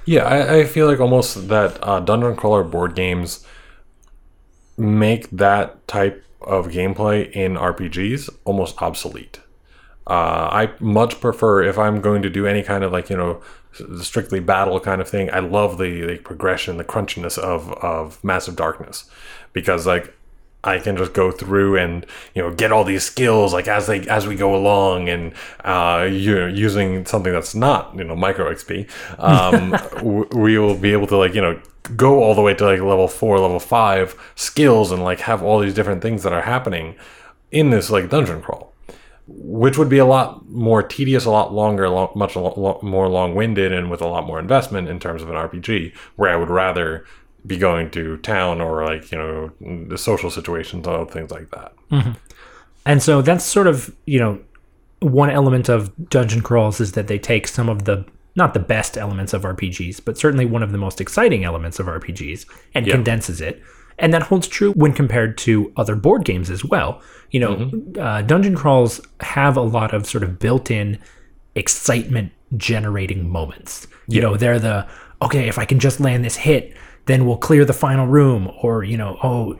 Yeah, 0.05 0.23
I, 0.25 0.59
I 0.59 0.65
feel 0.65 0.87
like 0.87 0.99
almost 0.99 1.47
that 1.47 1.79
uh, 1.81 1.99
dungeon 1.99 2.35
crawler 2.35 2.63
board 2.63 2.95
games 2.95 3.45
make 4.77 5.29
that 5.31 5.87
type 5.87 6.23
of 6.41 6.67
gameplay 6.67 7.31
in 7.31 7.55
RPGs 7.55 8.29
almost 8.43 8.81
obsolete. 8.81 9.39
Uh, 10.05 10.49
I 10.51 10.71
much 10.79 11.21
prefer 11.21 11.63
if 11.63 11.77
I'm 11.77 12.01
going 12.01 12.21
to 12.23 12.29
do 12.29 12.45
any 12.45 12.61
kind 12.61 12.83
of 12.83 12.91
like 12.91 13.09
you 13.09 13.15
know 13.15 13.41
strictly 14.01 14.41
battle 14.41 14.79
kind 14.79 14.99
of 15.01 15.07
thing. 15.07 15.29
I 15.31 15.39
love 15.39 15.77
the, 15.77 16.01
the 16.01 16.17
progression, 16.17 16.77
the 16.77 16.83
crunchiness 16.83 17.37
of 17.37 17.71
of 17.73 18.21
Massive 18.23 18.55
Darkness 18.57 19.09
because 19.53 19.87
like 19.87 20.13
I 20.63 20.79
can 20.79 20.95
just 20.95 21.13
go 21.13 21.31
through 21.31 21.77
and 21.77 22.05
you 22.33 22.41
know 22.41 22.53
get 22.53 22.71
all 22.71 22.83
these 22.83 23.03
skills 23.03 23.53
like 23.53 23.67
as 23.67 23.87
they 23.87 24.01
as 24.07 24.25
we 24.27 24.35
go 24.35 24.55
along 24.55 25.09
and 25.09 25.33
uh, 25.63 26.07
you're 26.09 26.47
using 26.49 27.05
something 27.05 27.33
that's 27.33 27.53
not 27.53 27.93
you 27.95 28.03
know 28.03 28.15
micro 28.15 28.53
XP. 28.53 28.89
Um, 29.19 29.71
w- 29.97 30.27
we 30.33 30.57
will 30.57 30.75
be 30.75 30.93
able 30.93 31.07
to 31.07 31.17
like 31.17 31.33
you 31.33 31.41
know 31.41 31.59
go 31.97 32.23
all 32.23 32.33
the 32.33 32.41
way 32.41 32.53
to 32.53 32.63
like 32.63 32.79
level 32.79 33.07
four, 33.07 33.39
level 33.39 33.59
five 33.59 34.15
skills 34.35 34.91
and 34.91 35.03
like 35.03 35.19
have 35.21 35.43
all 35.43 35.59
these 35.59 35.73
different 35.73 36.01
things 36.01 36.23
that 36.23 36.31
are 36.31 36.41
happening 36.43 36.95
in 37.51 37.69
this 37.69 37.89
like 37.89 38.09
dungeon 38.09 38.41
crawl 38.41 38.73
which 39.25 39.77
would 39.77 39.87
be 39.89 39.99
a 39.99 40.05
lot 40.05 40.47
more 40.49 40.83
tedious, 40.83 41.23
a 41.25 41.31
lot 41.31 41.53
longer, 41.53 41.85
a 41.85 41.89
lot, 41.89 42.15
much 42.15 42.35
lo- 42.35 42.53
lo- 42.57 42.79
more 42.83 43.07
long-winded, 43.07 43.71
and 43.71 43.89
with 43.89 44.01
a 44.01 44.07
lot 44.07 44.25
more 44.25 44.37
investment 44.37 44.89
in 44.89 44.99
terms 44.99 45.21
of 45.21 45.29
an 45.29 45.35
RPG. 45.35 45.95
Where 46.17 46.29
I 46.29 46.35
would 46.35 46.49
rather 46.49 47.05
be 47.45 47.57
going 47.57 47.91
to 47.91 48.17
town 48.17 48.61
or 48.61 48.85
like 48.85 49.11
you 49.11 49.17
know 49.17 49.51
the 49.87 49.97
social 49.97 50.29
situations 50.29 50.87
and 50.87 51.11
things 51.11 51.31
like 51.31 51.49
that. 51.51 51.73
And 52.85 53.01
so 53.01 53.21
that's 53.21 53.45
sort 53.45 53.67
of, 53.67 53.95
you 54.05 54.19
know, 54.19 54.39
one 54.99 55.29
element 55.29 55.69
of 55.69 55.91
dungeon 56.09 56.41
crawls 56.41 56.79
is 56.79 56.93
that 56.93 57.07
they 57.07 57.19
take 57.19 57.47
some 57.47 57.69
of 57.69 57.85
the 57.85 58.05
not 58.35 58.53
the 58.53 58.59
best 58.59 58.97
elements 58.97 59.31
of 59.33 59.43
RPGs, 59.43 60.03
but 60.03 60.17
certainly 60.17 60.45
one 60.45 60.63
of 60.63 60.71
the 60.71 60.77
most 60.77 60.99
exciting 60.99 61.43
elements 61.43 61.79
of 61.79 61.85
RPGs 61.85 62.47
and 62.73 62.87
condenses 62.87 63.41
it. 63.41 63.61
And 63.99 64.11
that 64.11 64.23
holds 64.23 64.47
true 64.47 64.71
when 64.71 64.91
compared 64.91 65.37
to 65.39 65.71
other 65.77 65.95
board 65.95 66.25
games 66.25 66.49
as 66.49 66.65
well. 66.65 66.99
You 67.29 67.39
know, 67.41 68.01
uh, 68.01 68.23
dungeon 68.23 68.55
crawls 68.55 68.99
have 69.19 69.55
a 69.55 69.61
lot 69.61 69.93
of 69.93 70.07
sort 70.07 70.23
of 70.23 70.39
built-in 70.39 70.97
excitement 71.53 72.31
generating 72.57 73.29
moments. 73.29 73.87
You 74.07 74.21
know, 74.21 74.35
they're 74.35 74.57
the 74.57 74.87
okay, 75.21 75.47
if 75.47 75.59
I 75.59 75.65
can 75.65 75.79
just 75.79 75.99
land 75.99 76.25
this 76.25 76.35
hit, 76.35 76.75
then 77.05 77.25
we'll 77.25 77.37
clear 77.37 77.65
the 77.65 77.73
final 77.73 78.07
room 78.07 78.49
or 78.61 78.83
you 78.83 78.97
know, 78.97 79.17
oh, 79.23 79.57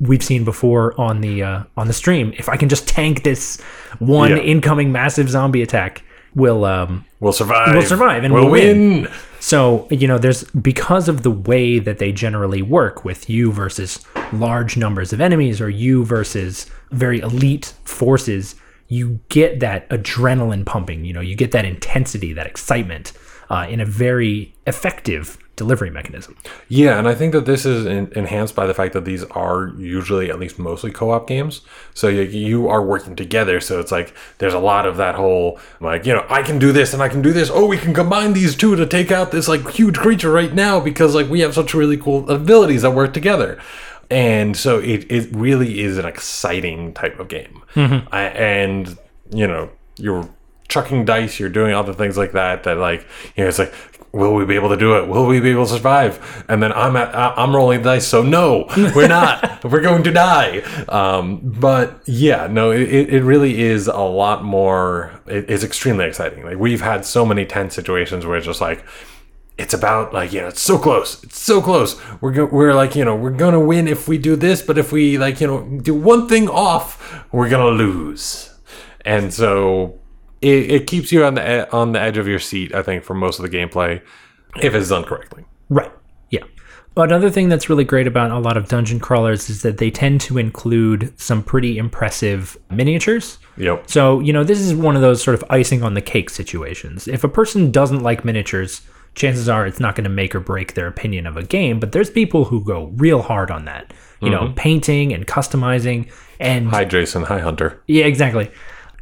we've 0.00 0.22
seen 0.22 0.44
before 0.44 0.98
on 1.00 1.20
the 1.20 1.42
uh, 1.42 1.62
on 1.76 1.86
the 1.86 1.92
stream, 1.92 2.32
if 2.36 2.48
I 2.48 2.56
can 2.56 2.68
just 2.68 2.86
tank 2.88 3.22
this 3.22 3.60
one 3.98 4.30
Yeah. 4.30 4.36
incoming 4.38 4.92
massive 4.92 5.28
zombie 5.30 5.62
attack, 5.62 6.02
we'll 6.34 6.64
um 6.64 7.04
We'll 7.20 7.32
survive. 7.32 7.72
We'll 7.74 7.82
survive 7.82 8.22
and 8.22 8.32
we'll, 8.32 8.44
we'll 8.44 8.52
win. 8.52 9.02
win. 9.02 9.08
so, 9.40 9.88
you 9.90 10.06
know, 10.06 10.18
there's 10.18 10.44
because 10.44 11.08
of 11.08 11.22
the 11.24 11.32
way 11.32 11.80
that 11.80 11.98
they 11.98 12.12
generally 12.12 12.62
work 12.62 13.04
with 13.04 13.28
you 13.28 13.50
versus 13.50 14.04
large 14.32 14.76
numbers 14.76 15.12
of 15.12 15.20
enemies 15.20 15.60
or 15.60 15.68
you 15.68 16.04
versus 16.04 16.66
very 16.92 17.18
elite 17.18 17.74
forces, 17.84 18.54
you 18.86 19.18
get 19.30 19.58
that 19.60 19.88
adrenaline 19.90 20.64
pumping, 20.64 21.04
you 21.04 21.12
know, 21.12 21.20
you 21.20 21.34
get 21.34 21.50
that 21.52 21.64
intensity, 21.64 22.32
that 22.34 22.46
excitement 22.46 23.12
uh, 23.50 23.66
in 23.68 23.80
a 23.80 23.84
very 23.84 24.54
effective 24.66 25.38
delivery 25.58 25.90
mechanism. 25.90 26.36
Yeah, 26.68 26.98
and 26.98 27.06
I 27.06 27.14
think 27.14 27.32
that 27.32 27.44
this 27.44 27.66
is 27.66 27.84
en- 27.84 28.10
enhanced 28.16 28.54
by 28.54 28.66
the 28.66 28.72
fact 28.72 28.94
that 28.94 29.04
these 29.04 29.24
are 29.24 29.72
usually, 29.76 30.30
at 30.30 30.38
least 30.38 30.58
mostly, 30.58 30.90
co-op 30.90 31.26
games. 31.26 31.60
So 31.92 32.08
you, 32.08 32.22
you 32.22 32.68
are 32.68 32.82
working 32.82 33.16
together. 33.16 33.60
So 33.60 33.80
it's 33.80 33.92
like 33.92 34.14
there's 34.38 34.54
a 34.54 34.58
lot 34.58 34.86
of 34.86 34.96
that 34.96 35.16
whole 35.16 35.58
like 35.80 36.06
you 36.06 36.14
know 36.14 36.24
I 36.30 36.42
can 36.42 36.58
do 36.58 36.72
this 36.72 36.94
and 36.94 37.02
I 37.02 37.08
can 37.08 37.20
do 37.20 37.32
this. 37.32 37.50
Oh, 37.52 37.66
we 37.66 37.76
can 37.76 37.92
combine 37.92 38.32
these 38.32 38.56
two 38.56 38.76
to 38.76 38.86
take 38.86 39.12
out 39.12 39.30
this 39.32 39.48
like 39.48 39.68
huge 39.70 39.98
creature 39.98 40.30
right 40.30 40.54
now 40.54 40.80
because 40.80 41.14
like 41.14 41.28
we 41.28 41.40
have 41.40 41.54
such 41.54 41.74
really 41.74 41.98
cool 41.98 42.30
abilities 42.30 42.82
that 42.82 42.92
work 42.92 43.12
together. 43.12 43.60
And 44.10 44.56
so 44.56 44.78
it, 44.78 45.10
it 45.10 45.28
really 45.34 45.80
is 45.80 45.98
an 45.98 46.06
exciting 46.06 46.94
type 46.94 47.18
of 47.18 47.28
game. 47.28 47.62
Mm-hmm. 47.74 48.08
I, 48.10 48.22
and 48.28 48.96
you 49.30 49.46
know 49.46 49.70
you're 49.96 50.28
chucking 50.68 51.04
dice, 51.04 51.40
you're 51.40 51.48
doing 51.48 51.74
other 51.74 51.92
things 51.92 52.16
like 52.16 52.32
that. 52.32 52.62
That 52.64 52.78
like 52.78 53.06
you 53.36 53.44
know 53.44 53.48
it's 53.48 53.58
like 53.58 53.74
will 54.12 54.34
we 54.34 54.44
be 54.44 54.54
able 54.54 54.70
to 54.70 54.76
do 54.76 54.96
it? 54.96 55.08
Will 55.08 55.26
we 55.26 55.40
be 55.40 55.50
able 55.50 55.66
to 55.66 55.72
survive? 55.72 56.44
And 56.48 56.62
then 56.62 56.72
I'm 56.72 56.96
at, 56.96 57.14
I'm 57.14 57.54
rolling 57.54 57.82
dice, 57.82 58.06
so 58.06 58.22
no, 58.22 58.66
we're 58.94 59.08
not. 59.08 59.64
we're 59.70 59.80
going 59.80 60.02
to 60.04 60.10
die. 60.12 60.58
Um, 60.88 61.40
but 61.42 62.02
yeah, 62.06 62.46
no, 62.46 62.70
it, 62.70 62.82
it 62.82 63.14
it 63.14 63.22
really 63.22 63.60
is 63.60 63.86
a 63.86 63.98
lot 63.98 64.44
more. 64.44 65.20
It, 65.26 65.50
it's 65.50 65.64
extremely 65.64 66.06
exciting. 66.06 66.44
Like 66.44 66.58
we've 66.58 66.80
had 66.80 67.04
so 67.04 67.26
many 67.26 67.44
tense 67.44 67.74
situations 67.74 68.26
where 68.26 68.36
it's 68.36 68.46
just 68.46 68.60
like. 68.60 68.84
It's 69.58 69.74
about 69.74 70.14
like 70.14 70.32
you 70.32 70.40
know 70.40 70.46
it's 70.46 70.60
so 70.60 70.78
close 70.78 71.20
it's 71.24 71.40
so 71.40 71.60
close 71.60 72.00
we're 72.20 72.30
go- 72.30 72.44
we're 72.46 72.74
like 72.74 72.94
you 72.94 73.04
know 73.04 73.16
we're 73.16 73.32
gonna 73.32 73.58
win 73.58 73.88
if 73.88 74.06
we 74.06 74.16
do 74.16 74.36
this 74.36 74.62
but 74.62 74.78
if 74.78 74.92
we 74.92 75.18
like 75.18 75.40
you 75.40 75.48
know 75.48 75.80
do 75.82 75.94
one 75.94 76.28
thing 76.28 76.48
off 76.48 77.26
we're 77.32 77.48
gonna 77.48 77.66
lose 77.76 78.54
and 79.04 79.34
so 79.34 79.98
it, 80.40 80.70
it 80.70 80.86
keeps 80.86 81.12
you 81.12 81.24
on 81.24 81.34
the 81.34 81.62
e- 81.62 81.68
on 81.72 81.92
the 81.92 82.00
edge 82.00 82.18
of 82.18 82.28
your 82.28 82.38
seat. 82.38 82.74
I 82.74 82.82
think 82.82 83.04
for 83.04 83.14
most 83.14 83.38
of 83.38 83.48
the 83.48 83.56
gameplay, 83.56 84.02
if 84.56 84.74
it's 84.74 84.88
done 84.88 85.04
correctly. 85.04 85.44
Right. 85.68 85.92
Yeah. 86.30 86.44
Another 86.96 87.30
thing 87.30 87.48
that's 87.48 87.68
really 87.68 87.84
great 87.84 88.06
about 88.06 88.30
a 88.30 88.38
lot 88.38 88.56
of 88.56 88.68
dungeon 88.68 88.98
crawlers 88.98 89.48
is 89.48 89.62
that 89.62 89.78
they 89.78 89.90
tend 89.90 90.20
to 90.22 90.38
include 90.38 91.12
some 91.20 91.42
pretty 91.42 91.78
impressive 91.78 92.56
miniatures. 92.70 93.38
Yep. 93.56 93.88
So, 93.88 94.20
you 94.20 94.32
know, 94.32 94.42
this 94.42 94.58
is 94.60 94.74
one 94.74 94.96
of 94.96 95.02
those 95.02 95.22
sort 95.22 95.34
of 95.34 95.44
icing 95.50 95.82
on 95.82 95.94
the 95.94 96.00
cake 96.00 96.30
situations. 96.30 97.06
If 97.06 97.22
a 97.22 97.28
person 97.28 97.70
doesn't 97.70 98.00
like 98.00 98.24
miniatures, 98.24 98.82
chances 99.14 99.48
are 99.48 99.66
it's 99.66 99.80
not 99.80 99.94
going 99.94 100.04
to 100.04 100.10
make 100.10 100.34
or 100.34 100.40
break 100.40 100.74
their 100.74 100.86
opinion 100.86 101.26
of 101.26 101.36
a 101.36 101.42
game, 101.42 101.78
but 101.78 101.92
there's 101.92 102.10
people 102.10 102.46
who 102.46 102.64
go 102.64 102.86
real 102.96 103.22
hard 103.22 103.50
on 103.50 103.64
that. 103.66 103.92
You 104.20 104.30
know, 104.30 104.46
mm-hmm. 104.46 104.54
painting 104.54 105.12
and 105.12 105.24
customizing 105.28 106.10
and 106.40 106.68
Hi, 106.70 106.84
Jason. 106.84 107.22
Hi, 107.22 107.38
Hunter. 107.38 107.80
yeah, 107.86 108.04
exactly. 108.04 108.50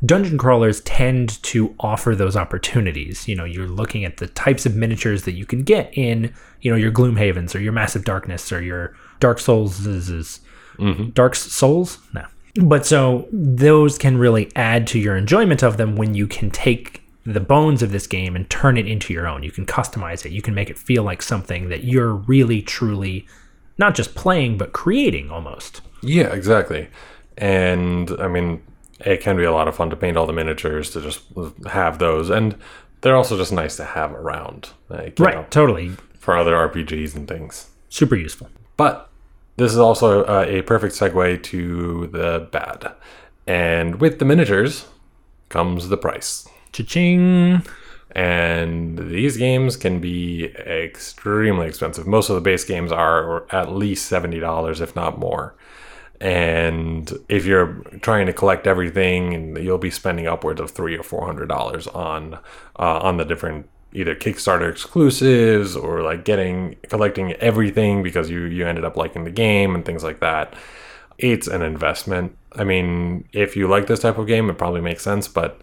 Dungeon 0.05 0.37
crawlers 0.37 0.83
tend 0.83 1.43
to 1.45 1.75
offer 1.81 2.15
those 2.15 2.37
opportunities. 2.37 3.27
You 3.27 3.35
know, 3.35 3.45
you're 3.45 3.69
looking 3.69 4.05
at 4.05 4.19
the 4.19 4.27
types 4.27 4.67
of 4.67 4.77
miniatures 4.77 5.23
that 5.23 5.33
you 5.33 5.47
can 5.47 5.63
get 5.63 5.91
in, 5.97 6.35
you 6.61 6.71
know, 6.71 6.77
your 6.77 6.93
Gloomhavens 6.93 7.55
or 7.55 7.61
your 7.61 7.73
Massive 7.73 8.05
Darkness 8.05 8.53
or 8.53 8.63
your 8.63 8.95
Dark 9.21 9.39
Souls. 9.39 9.81
Mm-hmm. 9.81 11.11
Dark 11.11 11.35
Souls? 11.35 11.99
No. 12.13 12.27
But 12.57 12.85
so 12.85 13.27
those 13.33 13.99
can 13.99 14.19
really 14.19 14.51
add 14.55 14.87
to 14.89 14.99
your 14.99 15.17
enjoyment 15.17 15.63
of 15.63 15.77
them 15.77 15.97
when 15.97 16.15
you 16.15 16.27
can 16.27 16.51
take 16.51 17.03
the 17.25 17.41
bones 17.41 17.83
of 17.83 17.91
this 17.91 18.07
game 18.07 18.37
and 18.37 18.49
turn 18.49 18.77
it 18.77 18.87
into 18.87 19.13
your 19.13 19.27
own. 19.27 19.43
You 19.43 19.51
can 19.51 19.67
customize 19.67 20.25
it. 20.25 20.33
You 20.33 20.43
can 20.43 20.55
make 20.55 20.71
it 20.71 20.79
feel 20.79 21.03
like 21.03 21.23
something 21.23 21.69
that 21.71 21.85
you're 21.85 22.15
really, 22.15 22.63
truly 22.63 23.27
not 23.79 23.95
just 23.95 24.15
playing, 24.15 24.59
but 24.59 24.73
creating 24.73 25.31
almost. 25.31 25.81
Yeah, 26.03 26.33
exactly. 26.33 26.89
And 27.37 28.11
I 28.19 28.29
mean, 28.29 28.63
it 29.01 29.21
can 29.21 29.37
be 29.37 29.45
a 29.45 29.53
lot 29.53 29.69
of 29.69 29.77
fun 29.77 29.91
to 29.91 29.97
paint 29.97 30.17
all 30.17 30.27
the 30.27 30.33
miniatures 30.33 30.91
to 30.93 31.01
just 31.01 31.21
have 31.71 31.99
those, 31.99 32.31
and 32.31 32.57
they're 33.03 33.17
also 33.17 33.37
just 33.37 33.53
nice 33.53 33.77
to 33.77 33.85
have 33.85 34.13
around, 34.13 34.71
like, 34.89 35.19
Right. 35.19 35.35
know, 35.35 35.47
Totally. 35.51 35.93
for 36.19 36.37
other 36.37 36.55
RPGs 36.57 37.15
and 37.15 37.29
things. 37.29 37.71
Super 37.89 38.17
useful. 38.17 38.49
But 38.77 39.09
this 39.57 39.73
is 39.73 39.79
also 39.79 40.25
uh, 40.25 40.45
a 40.49 40.63
perfect 40.63 40.95
segue 40.95 41.43
to 41.45 42.07
the 42.09 42.49
bad. 42.51 42.93
And 43.47 44.01
with 44.01 44.19
the 44.19 44.25
miniatures 44.25 44.87
comes 45.49 45.89
the 45.89 45.97
price. 45.97 46.49
Cha-ching. 46.73 47.63
and 48.13 48.99
these 49.11 49.37
games 49.37 49.77
can 49.77 50.01
be 50.01 50.47
extremely 50.67 51.67
expensive. 51.67 52.07
Most 52.07 52.29
of 52.31 52.35
the 52.35 52.41
base 52.41 52.65
games 52.65 52.91
are 52.93 53.47
at 53.55 53.73
least 53.73 54.07
seventy 54.07 54.41
dollars, 54.41 54.81
if 54.81 54.97
not 54.97 55.19
more. 55.19 55.55
And 56.21 57.13
if 57.29 57.45
you're 57.45 57.75
trying 58.01 58.27
to 58.27 58.33
collect 58.33 58.67
everything, 58.67 59.57
you'll 59.57 59.79
be 59.79 59.91
spending 59.91 60.27
upwards 60.27 60.61
of 60.61 60.71
three 60.71 60.97
or 60.97 61.03
four 61.03 61.27
hundred 61.27 61.49
dollars 61.49 61.87
on 61.89 62.35
uh, 62.79 62.99
on 63.01 63.17
the 63.17 63.25
different 63.25 63.69
either 63.93 64.15
Kickstarter 64.15 64.71
exclusives 64.71 65.77
or 65.77 66.03
like 66.03 66.25
getting 66.25 66.77
collecting 66.89 67.33
everything 67.35 68.03
because 68.03 68.31
you 68.31 68.43
you 68.45 68.67
ended 68.67 68.85
up 68.85 68.97
liking 68.97 69.25
the 69.25 69.31
game 69.31 69.75
and 69.75 69.85
things 69.85 70.03
like 70.03 70.21
that. 70.21 70.55
It's 71.19 71.47
an 71.47 71.63
investment. 71.63 72.37
I 72.53 72.65
mean, 72.65 73.29
if 73.33 73.57
you 73.57 73.69
like 73.69 73.87
this 73.87 74.01
type 74.01 74.19
of 74.19 74.27
game, 74.27 74.51
it 74.51 74.59
probably 74.59 74.83
makes 74.83 75.03
sense, 75.03 75.29
but 75.29 75.61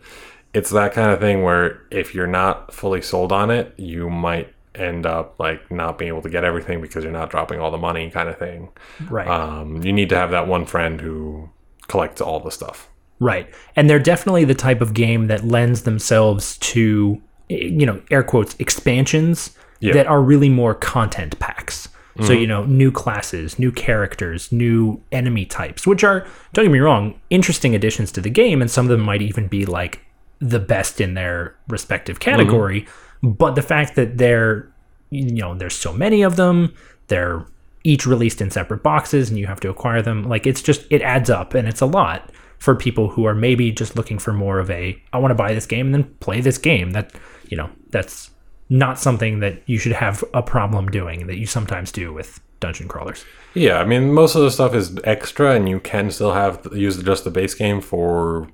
it's 0.54 0.70
that 0.72 0.94
kind 0.94 1.12
of 1.12 1.20
thing 1.20 1.44
where 1.44 1.82
if 1.92 2.14
you're 2.14 2.28
not 2.28 2.74
fully 2.74 3.02
sold 3.02 3.32
on 3.32 3.50
it, 3.52 3.74
you 3.78 4.10
might 4.10 4.54
end 4.76 5.06
up 5.06 5.40
like 5.40 5.70
not 5.72 5.98
being 5.98 6.10
able 6.10 6.22
to 6.22 6.30
get 6.30 6.44
everything 6.44 6.82
because 6.82 7.04
you're 7.04 7.14
not 7.14 7.30
dropping 7.30 7.60
all 7.60 7.72
the 7.72 7.78
money 7.78 8.10
kind 8.10 8.30
of 8.30 8.38
thing. 8.38 8.70
Right. 9.10 9.28
Um, 9.28 9.84
you 9.84 9.94
need 9.94 10.10
to 10.10 10.18
have 10.18 10.32
that 10.32 10.48
one 10.48 10.66
friend 10.66 11.00
who 11.00 11.50
collects 11.88 12.22
all 12.22 12.40
the 12.40 12.52
stuff. 12.52 12.90
Right. 13.20 13.54
And 13.76 13.90
they're 13.90 14.00
definitely 14.00 14.46
the 14.46 14.56
type 14.56 14.82
of 14.82 14.94
game 14.94 15.28
that 15.28 15.44
lends 15.44 15.84
themselves 15.84 16.58
to, 16.60 17.22
eh, 17.50 17.56
you 17.66 17.86
know, 17.86 18.02
air 18.12 18.24
quotes, 18.24 18.56
expansions 18.60 19.56
Yeah. 19.80 19.94
that 19.94 20.08
are 20.08 20.22
really 20.22 20.50
more 20.50 20.74
content 20.74 21.38
packs. 21.40 21.90
So, 22.18 22.26
mm-hmm. 22.26 22.42
you 22.42 22.48
know, 22.48 22.64
new 22.66 22.92
classes, 22.92 23.58
new 23.58 23.72
characters, 23.72 24.52
new 24.52 25.02
enemy 25.12 25.46
types, 25.46 25.88
which 25.88 26.04
are, 26.04 26.28
don't 26.54 26.66
get 26.66 26.72
me 26.72 26.80
wrong, 26.80 27.20
interesting 27.32 27.74
additions 27.74 28.12
to 28.12 28.22
the 28.22 28.30
game. 28.30 28.62
And 28.62 28.70
some 28.70 28.86
of 28.86 28.90
them 28.90 29.02
might 29.02 29.24
even 29.24 29.48
be 29.48 29.66
like 29.66 30.02
the 30.40 30.60
best 30.60 31.02
in 31.02 31.16
their 31.16 31.56
respective 31.68 32.20
mm-hmm. 32.20 32.30
category. 32.30 32.86
But 33.24 33.56
the 33.56 33.62
fact 33.62 33.96
that 33.96 34.18
they're, 34.18 34.72
you 35.10 35.32
know, 35.32 35.56
there's 35.56 35.74
so 35.76 35.94
many 35.94 36.22
of 36.22 36.36
them, 36.36 36.76
they're 37.08 37.48
each 37.84 38.06
released 38.06 38.42
in 38.42 38.52
separate 38.52 38.84
boxes 38.84 39.30
and 39.30 39.40
you 39.40 39.48
have 39.48 39.60
to 39.62 39.70
acquire 39.70 40.02
them. 40.02 40.24
Like 40.24 40.46
it's 40.46 40.62
just, 40.62 40.86
it 40.90 41.02
adds 41.02 41.30
up 41.30 41.54
and 41.54 41.68
it's 41.68 41.82
a 41.82 41.86
lot 41.86 42.32
for 42.60 42.76
people 42.76 43.10
who 43.10 43.26
are 43.26 43.34
maybe 43.36 43.72
just 43.72 43.96
looking 43.96 44.20
for 44.20 44.34
more 44.34 44.60
of 44.60 44.70
a, 44.70 45.02
I 45.12 45.18
want 45.18 45.32
to 45.32 45.36
buy 45.36 45.54
this 45.54 45.66
game 45.66 45.88
and 45.88 45.96
then 45.96 46.16
play 46.20 46.42
this 46.42 46.58
game. 46.58 46.92
That, 46.92 47.14
you 47.50 47.58
know, 47.58 47.70
that's 47.90 48.30
not 48.70 49.00
something 49.00 49.40
that 49.40 49.62
you 49.68 49.78
should 49.78 49.92
have 49.92 50.24
a 50.34 50.42
problem 50.42 50.90
doing 50.90 51.28
that 51.28 51.38
you 51.38 51.46
sometimes 51.46 51.92
do 51.92 52.14
with 52.14 52.40
dungeon 52.60 52.88
crawlers. 52.88 53.26
Yeah, 53.54 53.80
I 53.80 53.86
mean, 53.86 54.14
most 54.14 54.36
of 54.36 54.42
the 54.42 54.50
stuff 54.50 54.74
is 54.74 54.98
extra, 55.04 55.54
and 55.54 55.70
you 55.70 55.80
can 55.80 56.10
still 56.10 56.34
have 56.34 56.68
use 56.74 57.02
just 57.04 57.24
the 57.24 57.30
base 57.30 57.54
game 57.54 57.82
for 57.82 58.48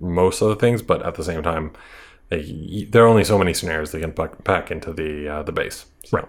most 0.00 0.40
of 0.40 0.48
the 0.48 0.56
things, 0.56 0.82
but 0.82 1.04
at 1.04 1.14
the 1.14 1.22
same 1.24 1.42
time, 1.42 1.72
they, 2.30 2.86
there 2.90 3.04
are 3.04 3.08
only 3.08 3.24
so 3.24 3.36
many 3.36 3.52
scenarios 3.52 3.92
they 3.92 4.00
can 4.00 4.12
pack, 4.12 4.70
into 4.70 4.92
the 4.92 5.28
uh, 5.28 5.42
the 5.42 5.52
base. 5.52 5.86
So, 6.04 6.18
Right. 6.18 6.28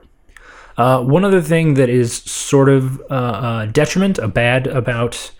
Uh, 0.77 1.03
one 1.03 1.25
other 1.25 1.41
thing 1.41 1.75
that 1.75 1.89
is 1.89 2.15
sort 2.15 2.69
of 2.69 3.01
uh, 3.11 3.65
a 3.67 3.69
detriment, 3.71 4.17
a 4.17 4.27
bad 4.27 4.67
about 4.67 5.31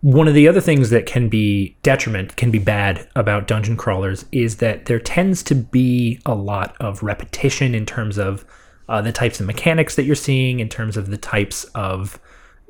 one 0.00 0.26
of 0.26 0.34
the 0.34 0.48
other 0.48 0.60
things 0.60 0.88
that 0.90 1.04
can 1.04 1.28
be 1.28 1.76
detriment, 1.82 2.36
can 2.36 2.50
be 2.50 2.58
bad 2.58 3.06
about 3.14 3.46
dungeon 3.46 3.76
crawlers 3.76 4.24
is 4.32 4.56
that 4.56 4.86
there 4.86 4.98
tends 4.98 5.42
to 5.42 5.54
be 5.54 6.18
a 6.24 6.34
lot 6.34 6.74
of 6.80 7.02
repetition 7.02 7.74
in 7.74 7.84
terms 7.84 8.18
of 8.18 8.44
uh, 8.88 9.02
the 9.02 9.12
types 9.12 9.38
of 9.38 9.46
mechanics 9.46 9.96
that 9.96 10.04
you're 10.04 10.16
seeing, 10.16 10.58
in 10.58 10.68
terms 10.68 10.96
of 10.96 11.10
the 11.10 11.18
types 11.18 11.64
of 11.74 12.18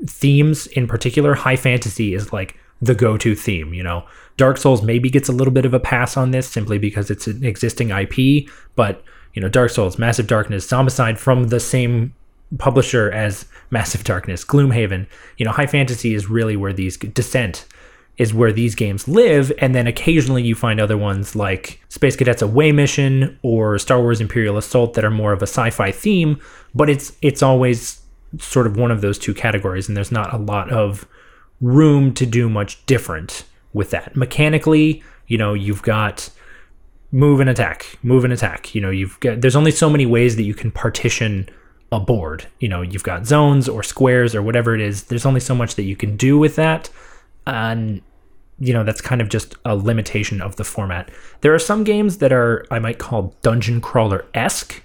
themes 0.06 0.66
in 0.66 0.86
particular. 0.86 1.34
High 1.34 1.56
fantasy 1.56 2.12
is 2.14 2.32
like 2.32 2.58
the 2.80 2.94
go 2.94 3.16
to 3.16 3.34
theme, 3.34 3.74
you 3.74 3.82
know. 3.82 4.04
Dark 4.36 4.56
Souls 4.56 4.82
maybe 4.82 5.10
gets 5.10 5.28
a 5.28 5.32
little 5.32 5.52
bit 5.52 5.66
of 5.66 5.74
a 5.74 5.80
pass 5.80 6.16
on 6.16 6.30
this 6.30 6.48
simply 6.48 6.78
because 6.78 7.10
it's 7.10 7.26
an 7.26 7.44
existing 7.44 7.90
IP, 7.90 8.48
but 8.74 9.02
you 9.34 9.42
know, 9.42 9.48
Dark 9.48 9.70
Souls, 9.70 9.98
Massive 9.98 10.26
Darkness, 10.26 10.66
Zombicide 10.66 11.18
from 11.18 11.48
the 11.48 11.60
same 11.60 12.14
publisher 12.58 13.10
as 13.10 13.46
Massive 13.70 14.04
Darkness, 14.04 14.44
Gloomhaven. 14.44 15.06
You 15.36 15.44
know, 15.44 15.52
high 15.52 15.66
fantasy 15.66 16.14
is 16.14 16.28
really 16.28 16.56
where 16.56 16.72
these 16.72 16.96
Descent 16.96 17.66
is 18.16 18.34
where 18.34 18.52
these 18.52 18.74
games 18.74 19.08
live, 19.08 19.50
and 19.58 19.74
then 19.74 19.86
occasionally 19.86 20.42
you 20.42 20.54
find 20.54 20.78
other 20.78 20.98
ones 20.98 21.34
like 21.34 21.82
Space 21.88 22.16
Cadets 22.16 22.42
Away 22.42 22.70
Mission 22.70 23.38
or 23.42 23.78
Star 23.78 23.98
Wars 24.00 24.20
Imperial 24.20 24.58
Assault 24.58 24.92
that 24.92 25.06
are 25.06 25.10
more 25.10 25.32
of 25.32 25.40
a 25.40 25.46
sci-fi 25.46 25.90
theme, 25.90 26.38
but 26.74 26.90
it's 26.90 27.12
it's 27.22 27.42
always 27.42 28.02
sort 28.38 28.66
of 28.66 28.76
one 28.76 28.90
of 28.90 29.00
those 29.00 29.18
two 29.18 29.32
categories, 29.32 29.88
and 29.88 29.96
there's 29.96 30.12
not 30.12 30.34
a 30.34 30.36
lot 30.36 30.70
of 30.70 31.06
room 31.60 32.14
to 32.14 32.26
do 32.26 32.48
much 32.48 32.84
different 32.86 33.44
with 33.72 33.90
that. 33.90 34.16
Mechanically, 34.16 35.02
you 35.26 35.38
know, 35.38 35.54
you've 35.54 35.82
got 35.82 36.30
move 37.12 37.40
and 37.40 37.50
attack, 37.50 37.98
move 38.02 38.24
and 38.24 38.32
attack. 38.32 38.74
You 38.74 38.80
know, 38.80 38.90
you've 38.90 39.18
got 39.20 39.40
there's 39.40 39.56
only 39.56 39.70
so 39.70 39.90
many 39.90 40.06
ways 40.06 40.36
that 40.36 40.44
you 40.44 40.54
can 40.54 40.70
partition 40.70 41.48
a 41.92 42.00
board. 42.00 42.46
You 42.60 42.68
know, 42.68 42.82
you've 42.82 43.02
got 43.02 43.26
zones 43.26 43.68
or 43.68 43.82
squares 43.82 44.34
or 44.34 44.42
whatever 44.42 44.74
it 44.74 44.80
is. 44.80 45.04
There's 45.04 45.26
only 45.26 45.40
so 45.40 45.54
much 45.54 45.74
that 45.74 45.82
you 45.82 45.96
can 45.96 46.16
do 46.16 46.38
with 46.38 46.56
that. 46.56 46.90
And 47.46 48.02
you 48.62 48.74
know, 48.74 48.84
that's 48.84 49.00
kind 49.00 49.22
of 49.22 49.30
just 49.30 49.54
a 49.64 49.74
limitation 49.74 50.42
of 50.42 50.56
the 50.56 50.64
format. 50.64 51.10
There 51.40 51.54
are 51.54 51.58
some 51.58 51.82
games 51.82 52.18
that 52.18 52.32
are 52.32 52.66
I 52.70 52.78
might 52.78 52.98
call 52.98 53.34
dungeon 53.42 53.80
crawler 53.80 54.26
esque, 54.34 54.82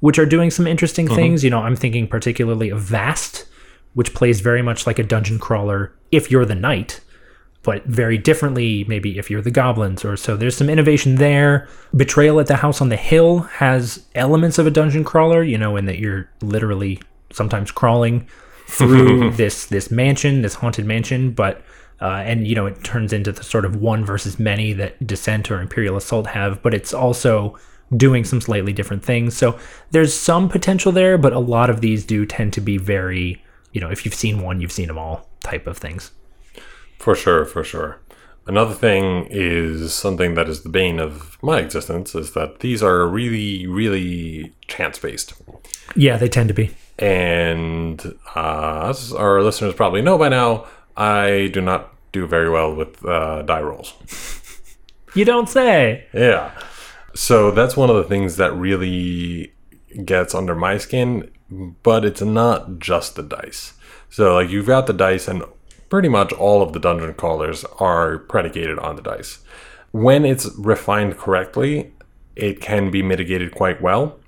which 0.00 0.18
are 0.18 0.26
doing 0.26 0.50
some 0.50 0.66
interesting 0.66 1.06
mm-hmm. 1.06 1.16
things. 1.16 1.44
You 1.44 1.50
know, 1.50 1.60
I'm 1.60 1.76
thinking 1.76 2.06
particularly 2.06 2.70
of 2.70 2.80
Vast, 2.80 3.46
which 3.94 4.14
plays 4.14 4.40
very 4.40 4.62
much 4.62 4.86
like 4.86 4.98
a 4.98 5.04
dungeon 5.04 5.38
crawler 5.38 5.92
if 6.10 6.30
you're 6.30 6.44
the 6.44 6.54
knight 6.54 7.00
but 7.62 7.84
very 7.84 8.16
differently 8.16 8.84
maybe 8.88 9.18
if 9.18 9.30
you're 9.30 9.42
the 9.42 9.50
goblins 9.50 10.04
or 10.04 10.16
so. 10.16 10.36
There's 10.36 10.56
some 10.56 10.70
innovation 10.70 11.16
there. 11.16 11.68
Betrayal 11.94 12.40
at 12.40 12.46
the 12.46 12.56
house 12.56 12.80
on 12.80 12.88
the 12.88 12.96
hill 12.96 13.40
has 13.40 14.06
elements 14.14 14.58
of 14.58 14.66
a 14.66 14.70
dungeon 14.70 15.04
crawler 15.04 15.42
you 15.42 15.58
know 15.58 15.76
in 15.76 15.84
that 15.86 15.98
you're 15.98 16.30
literally 16.40 17.00
sometimes 17.30 17.70
crawling 17.70 18.26
through 18.68 19.32
this 19.32 19.66
this 19.66 19.90
mansion 19.90 20.42
this 20.42 20.54
haunted 20.54 20.84
mansion 20.84 21.30
but 21.32 21.62
uh, 22.00 22.22
and 22.24 22.46
you 22.46 22.54
know 22.54 22.66
it 22.66 22.84
turns 22.84 23.12
into 23.12 23.32
the 23.32 23.42
sort 23.42 23.64
of 23.64 23.76
one 23.76 24.04
versus 24.04 24.38
many 24.38 24.72
that 24.72 25.06
descent 25.06 25.50
or 25.50 25.60
imperial 25.60 25.96
assault 25.96 26.26
have 26.28 26.62
but 26.62 26.72
it's 26.72 26.94
also 26.94 27.58
doing 27.96 28.24
some 28.24 28.40
slightly 28.40 28.72
different 28.72 29.02
things. 29.02 29.36
So 29.36 29.58
there's 29.90 30.14
some 30.14 30.48
potential 30.48 30.92
there 30.92 31.18
but 31.18 31.32
a 31.32 31.38
lot 31.38 31.70
of 31.70 31.80
these 31.80 32.04
do 32.04 32.24
tend 32.24 32.52
to 32.54 32.60
be 32.60 32.76
very 32.76 33.42
you 33.72 33.80
know 33.80 33.90
if 33.90 34.04
you've 34.04 34.14
seen 34.14 34.42
one 34.42 34.60
you've 34.60 34.72
seen 34.72 34.88
them 34.88 34.98
all 34.98 35.28
type 35.42 35.66
of 35.66 35.76
things 35.78 36.12
for 36.98 37.14
sure, 37.14 37.44
for 37.44 37.62
sure. 37.62 38.00
Another 38.46 38.74
thing 38.74 39.26
is 39.30 39.92
something 39.92 40.34
that 40.34 40.48
is 40.48 40.62
the 40.62 40.68
bane 40.68 40.98
of 40.98 41.36
my 41.42 41.58
existence 41.58 42.14
is 42.14 42.32
that 42.32 42.60
these 42.60 42.82
are 42.82 43.06
really, 43.06 43.66
really 43.66 44.52
chance 44.66 44.98
based. 44.98 45.34
yeah 45.94 46.16
they 46.16 46.28
tend 46.28 46.48
to 46.48 46.54
be 46.54 46.70
And 46.98 48.14
uh, 48.34 48.88
as 48.88 49.12
our 49.12 49.42
listeners 49.42 49.74
probably 49.74 50.02
know 50.02 50.18
by 50.18 50.28
now, 50.28 50.66
I 50.96 51.50
do 51.52 51.60
not 51.60 51.94
do 52.12 52.26
very 52.26 52.50
well 52.50 52.74
with 52.74 53.04
uh, 53.04 53.42
die 53.42 53.62
rolls. 53.62 53.94
You 55.14 55.24
don't 55.24 55.48
say. 55.48 56.06
Yeah. 56.12 56.52
So 57.14 57.50
that's 57.50 57.76
one 57.76 57.88
of 57.88 57.96
the 57.96 58.04
things 58.04 58.36
that 58.36 58.52
really 58.54 59.52
gets 60.04 60.34
under 60.34 60.54
my 60.54 60.76
skin, 60.76 61.30
but 61.50 62.04
it's 62.04 62.22
not 62.22 62.78
just 62.78 63.16
the 63.16 63.22
dice. 63.22 63.74
So, 64.10 64.34
like, 64.34 64.50
you've 64.50 64.66
got 64.66 64.86
the 64.86 64.92
dice, 64.92 65.28
and 65.28 65.42
pretty 65.88 66.08
much 66.08 66.32
all 66.32 66.62
of 66.62 66.72
the 66.72 66.78
dungeon 66.78 67.14
crawlers 67.14 67.64
are 67.78 68.18
predicated 68.18 68.78
on 68.78 68.96
the 68.96 69.02
dice. 69.02 69.38
When 69.90 70.24
it's 70.24 70.50
refined 70.56 71.16
correctly, 71.16 71.92
it 72.36 72.60
can 72.60 72.90
be 72.90 73.02
mitigated 73.02 73.54
quite 73.54 73.80
well, 73.80 74.18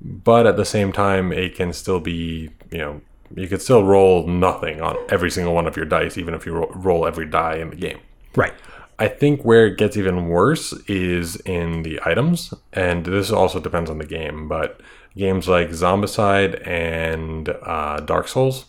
but 0.00 0.46
at 0.46 0.56
the 0.56 0.64
same 0.64 0.92
time, 0.92 1.32
it 1.32 1.54
can 1.54 1.72
still 1.72 2.00
be, 2.00 2.50
you 2.70 2.78
know, 2.78 3.00
you 3.34 3.46
could 3.46 3.60
still 3.60 3.84
roll 3.84 4.26
nothing 4.26 4.80
on 4.80 4.96
every 5.10 5.30
single 5.30 5.54
one 5.54 5.66
of 5.66 5.76
your 5.76 5.84
dice, 5.84 6.16
even 6.16 6.34
if 6.34 6.46
you 6.46 6.52
ro- 6.52 6.72
roll 6.74 7.06
every 7.06 7.26
die 7.26 7.56
in 7.56 7.70
the 7.70 7.76
game. 7.76 7.98
Right. 8.34 8.54
I 8.98 9.08
think 9.08 9.44
where 9.44 9.66
it 9.66 9.78
gets 9.78 9.96
even 9.96 10.28
worse 10.28 10.72
is 10.88 11.36
in 11.36 11.82
the 11.82 12.00
items, 12.04 12.52
and 12.72 13.06
this 13.06 13.30
also 13.30 13.60
depends 13.60 13.90
on 13.90 13.98
the 13.98 14.06
game. 14.06 14.48
But 14.48 14.80
games 15.16 15.48
like 15.48 15.70
Zombicide 15.70 16.66
and 16.66 17.48
uh, 17.62 18.00
Dark 18.00 18.28
Souls, 18.28 18.64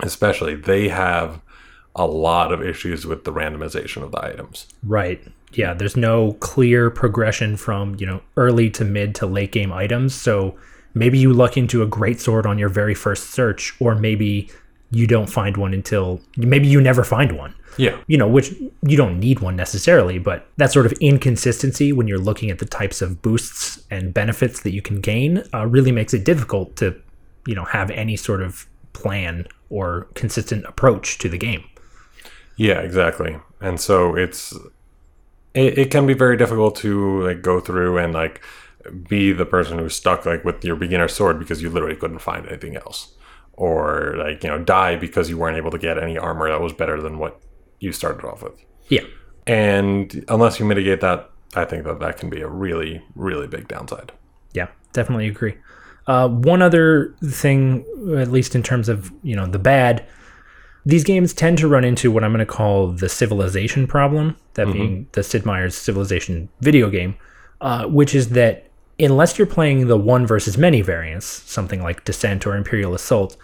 especially, 0.00 0.54
they 0.54 0.88
have 0.88 1.40
a 1.96 2.06
lot 2.06 2.52
of 2.52 2.62
issues 2.62 3.06
with 3.06 3.24
the 3.24 3.32
randomization 3.32 4.02
of 4.02 4.12
the 4.12 4.24
items. 4.24 4.66
Right. 4.84 5.20
Yeah, 5.52 5.72
there's 5.74 5.96
no 5.96 6.34
clear 6.34 6.90
progression 6.90 7.56
from, 7.56 7.96
you 7.98 8.06
know, 8.06 8.20
early 8.36 8.70
to 8.70 8.84
mid 8.84 9.14
to 9.16 9.26
late 9.26 9.52
game 9.52 9.72
items. 9.72 10.14
So 10.14 10.56
maybe 10.94 11.18
you 11.18 11.32
luck 11.32 11.56
into 11.56 11.82
a 11.82 11.86
great 11.86 12.20
sword 12.20 12.46
on 12.46 12.58
your 12.58 12.68
very 12.68 12.94
first 12.94 13.30
search, 13.30 13.74
or 13.80 13.94
maybe 13.94 14.50
you 14.90 15.06
don't 15.06 15.28
find 15.28 15.56
one 15.56 15.72
until 15.72 16.20
maybe 16.36 16.68
you 16.68 16.80
never 16.80 17.02
find 17.02 17.32
one. 17.32 17.54
Yeah, 17.78 18.00
You 18.06 18.16
know, 18.18 18.28
which 18.28 18.52
you 18.82 18.96
don't 18.96 19.18
need 19.18 19.40
one 19.40 19.56
necessarily, 19.56 20.18
but 20.18 20.48
that 20.56 20.72
sort 20.72 20.86
of 20.86 20.92
inconsistency 20.94 21.92
when 21.92 22.08
you're 22.08 22.18
looking 22.18 22.50
at 22.50 22.58
the 22.58 22.64
types 22.64 23.02
of 23.02 23.22
boosts 23.22 23.82
and 23.90 24.14
benefits 24.14 24.62
that 24.62 24.72
you 24.72 24.82
can 24.82 25.00
gain 25.00 25.42
uh, 25.52 25.66
really 25.66 25.92
makes 25.92 26.14
it 26.14 26.24
difficult 26.24 26.76
to, 26.76 27.00
you 27.46 27.54
know, 27.54 27.64
have 27.64 27.90
any 27.90 28.16
sort 28.16 28.42
of 28.42 28.66
plan 28.92 29.46
or 29.68 30.08
consistent 30.14 30.64
approach 30.64 31.18
to 31.18 31.28
the 31.28 31.38
game. 31.38 31.64
yeah, 32.56 32.80
exactly. 32.80 33.36
And 33.60 33.80
so 33.80 34.14
it's 34.14 34.54
it, 35.54 35.78
it 35.78 35.90
can 35.90 36.06
be 36.06 36.14
very 36.14 36.36
difficult 36.36 36.76
to 36.76 37.26
like 37.26 37.42
go 37.42 37.60
through 37.60 37.98
and 37.98 38.12
like 38.12 38.42
be 39.08 39.32
the 39.32 39.46
person 39.46 39.78
who's 39.78 39.94
stuck 39.94 40.24
like 40.26 40.44
with 40.44 40.64
your 40.64 40.76
beginner 40.76 41.08
sword 41.08 41.38
because 41.38 41.62
you 41.62 41.70
literally 41.70 41.96
couldn't 41.96 42.20
find 42.20 42.46
anything 42.46 42.76
else 42.76 43.14
or 43.54 44.14
like 44.18 44.44
you 44.44 44.50
know 44.50 44.62
die 44.62 44.94
because 44.96 45.28
you 45.28 45.36
weren't 45.36 45.56
able 45.56 45.70
to 45.70 45.78
get 45.78 45.98
any 45.98 46.16
armor 46.16 46.48
that 46.48 46.60
was 46.60 46.72
better 46.72 47.00
than 47.00 47.18
what 47.18 47.40
you 47.80 47.92
started 47.92 48.24
off 48.26 48.42
with 48.42 48.64
Yeah. 48.88 49.02
and 49.46 50.24
unless 50.28 50.58
you 50.58 50.64
mitigate 50.66 51.00
that 51.00 51.30
i 51.54 51.64
think 51.64 51.84
that 51.84 52.00
that 52.00 52.16
can 52.18 52.28
be 52.30 52.40
a 52.40 52.48
really 52.48 53.02
really 53.14 53.46
big 53.46 53.68
downside 53.68 54.12
Yeah, 54.52 54.68
definitely 54.92 55.28
agree. 55.28 55.54
Uh, 56.06 56.28
one 56.28 56.62
other 56.62 57.14
thing, 57.42 57.84
at 58.16 58.30
least 58.30 58.54
in 58.54 58.62
terms 58.62 58.88
of 58.88 59.12
you 59.22 59.34
know 59.36 59.46
the 59.46 59.58
bad, 59.58 60.04
these 60.86 61.02
games 61.04 61.34
tend 61.34 61.58
to 61.58 61.66
run 61.68 61.82
into 61.84 62.12
what 62.12 62.22
I'm 62.24 62.30
going 62.32 62.46
to 62.46 62.52
call 62.60 62.88
the 62.92 63.08
civilization 63.08 63.86
problem. 63.88 64.36
That 64.54 64.72
being 64.72 65.08
the 65.12 65.22
Sid 65.24 65.44
Meier's 65.44 65.74
Civilization 65.74 66.48
video 66.60 66.90
game, 66.90 67.16
uh, 67.60 67.86
which 67.86 68.14
is 68.14 68.28
that 68.30 68.70
unless 69.00 69.36
you're 69.36 69.48
playing 69.58 69.88
the 69.88 69.96
one 69.98 70.26
versus 70.28 70.56
many 70.56 70.80
variants, 70.80 71.26
something 71.26 71.82
like 71.82 72.04
Descent 72.04 72.46
or 72.46 72.56
Imperial 72.56 72.94
Assault, 72.94 73.36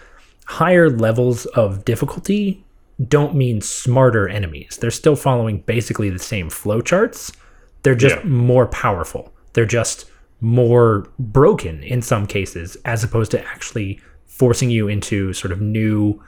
higher 0.47 0.89
levels 0.89 1.47
of 1.47 1.85
difficulty 1.85 2.65
don't 3.09 3.35
mean 3.35 3.61
smarter 3.61 4.29
enemies. 4.29 4.79
They're 4.81 4.91
still 4.91 5.17
following 5.17 5.61
basically 5.61 6.11
the 6.11 6.19
same 6.19 6.49
flowcharts. 6.51 7.35
They're 7.83 7.95
just 7.95 8.17
Yeah. 8.17 8.25
more 8.25 8.67
powerful. 8.67 9.33
They're 9.55 9.65
just 9.67 10.11
more 10.41 11.07
broken 11.19 11.83
in 11.83 12.03
some 12.03 12.27
cases, 12.27 12.77
as 12.85 13.05
opposed 13.05 13.31
to 13.31 13.45
actually 13.47 14.01
forcing 14.27 14.71
you 14.71 14.89
into 14.89 15.33
sort 15.33 15.53
of 15.53 15.61
new 15.61 16.21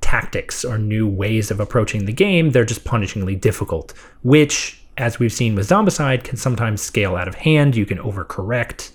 tactics 0.00 0.64
or 0.64 0.78
new 0.78 1.06
ways 1.06 1.50
of 1.50 1.60
approaching 1.60 2.04
the 2.04 2.12
game. 2.12 2.50
They're 2.50 2.64
just 2.64 2.84
punishingly 2.84 3.40
difficult, 3.40 3.94
which, 4.22 4.82
as 4.98 5.18
we've 5.18 5.32
seen 5.32 5.54
with 5.54 5.68
Zombicide, 5.68 6.24
can 6.24 6.36
sometimes 6.36 6.82
scale 6.82 7.16
out 7.16 7.28
of 7.28 7.36
hand. 7.36 7.76
You 7.76 7.86
can 7.86 7.98
overcorrect, 7.98 8.90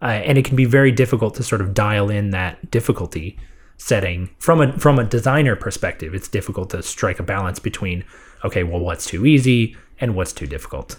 uh, 0.00 0.06
and 0.06 0.38
it 0.38 0.44
can 0.44 0.56
be 0.56 0.64
very 0.64 0.92
difficult 0.92 1.34
to 1.34 1.42
sort 1.42 1.60
of 1.60 1.74
dial 1.74 2.10
in 2.10 2.30
that 2.30 2.70
difficulty 2.70 3.38
setting 3.82 4.30
from 4.38 4.60
a 4.60 4.78
from 4.78 4.98
a 4.98 5.04
designer 5.04 5.56
perspective. 5.56 6.14
It's 6.14 6.28
difficult 6.28 6.70
to 6.70 6.82
strike 6.82 7.18
a 7.18 7.24
balance 7.24 7.58
between 7.58 8.04
okay, 8.44 8.62
well, 8.62 8.80
what's 8.80 9.06
too 9.06 9.26
easy 9.26 9.76
and 10.00 10.14
what's 10.14 10.32
too 10.32 10.46
difficult. 10.46 10.98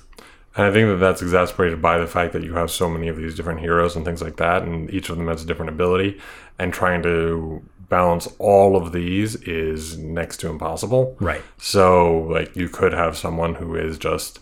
And 0.55 0.65
I 0.65 0.71
think 0.71 0.87
that 0.89 0.97
that's 0.97 1.21
exacerbated 1.21 1.81
by 1.81 1.97
the 1.97 2.07
fact 2.07 2.33
that 2.33 2.43
you 2.43 2.53
have 2.53 2.69
so 2.69 2.89
many 2.89 3.07
of 3.07 3.17
these 3.17 3.35
different 3.35 3.59
heroes 3.59 3.95
and 3.95 4.05
things 4.05 4.21
like 4.21 4.37
that, 4.37 4.63
and 4.63 4.89
each 4.93 5.09
of 5.09 5.17
them 5.17 5.27
has 5.27 5.43
a 5.43 5.47
different 5.47 5.69
ability. 5.69 6.19
And 6.59 6.71
trying 6.71 7.01
to 7.03 7.63
balance 7.89 8.27
all 8.37 8.75
of 8.75 8.91
these 8.91 9.35
is 9.43 9.97
next 9.97 10.37
to 10.37 10.49
impossible. 10.49 11.15
Right. 11.19 11.41
So, 11.57 12.27
like, 12.29 12.55
you 12.55 12.69
could 12.69 12.93
have 12.93 13.17
someone 13.17 13.55
who 13.55 13.75
is 13.75 13.97
just 13.97 14.39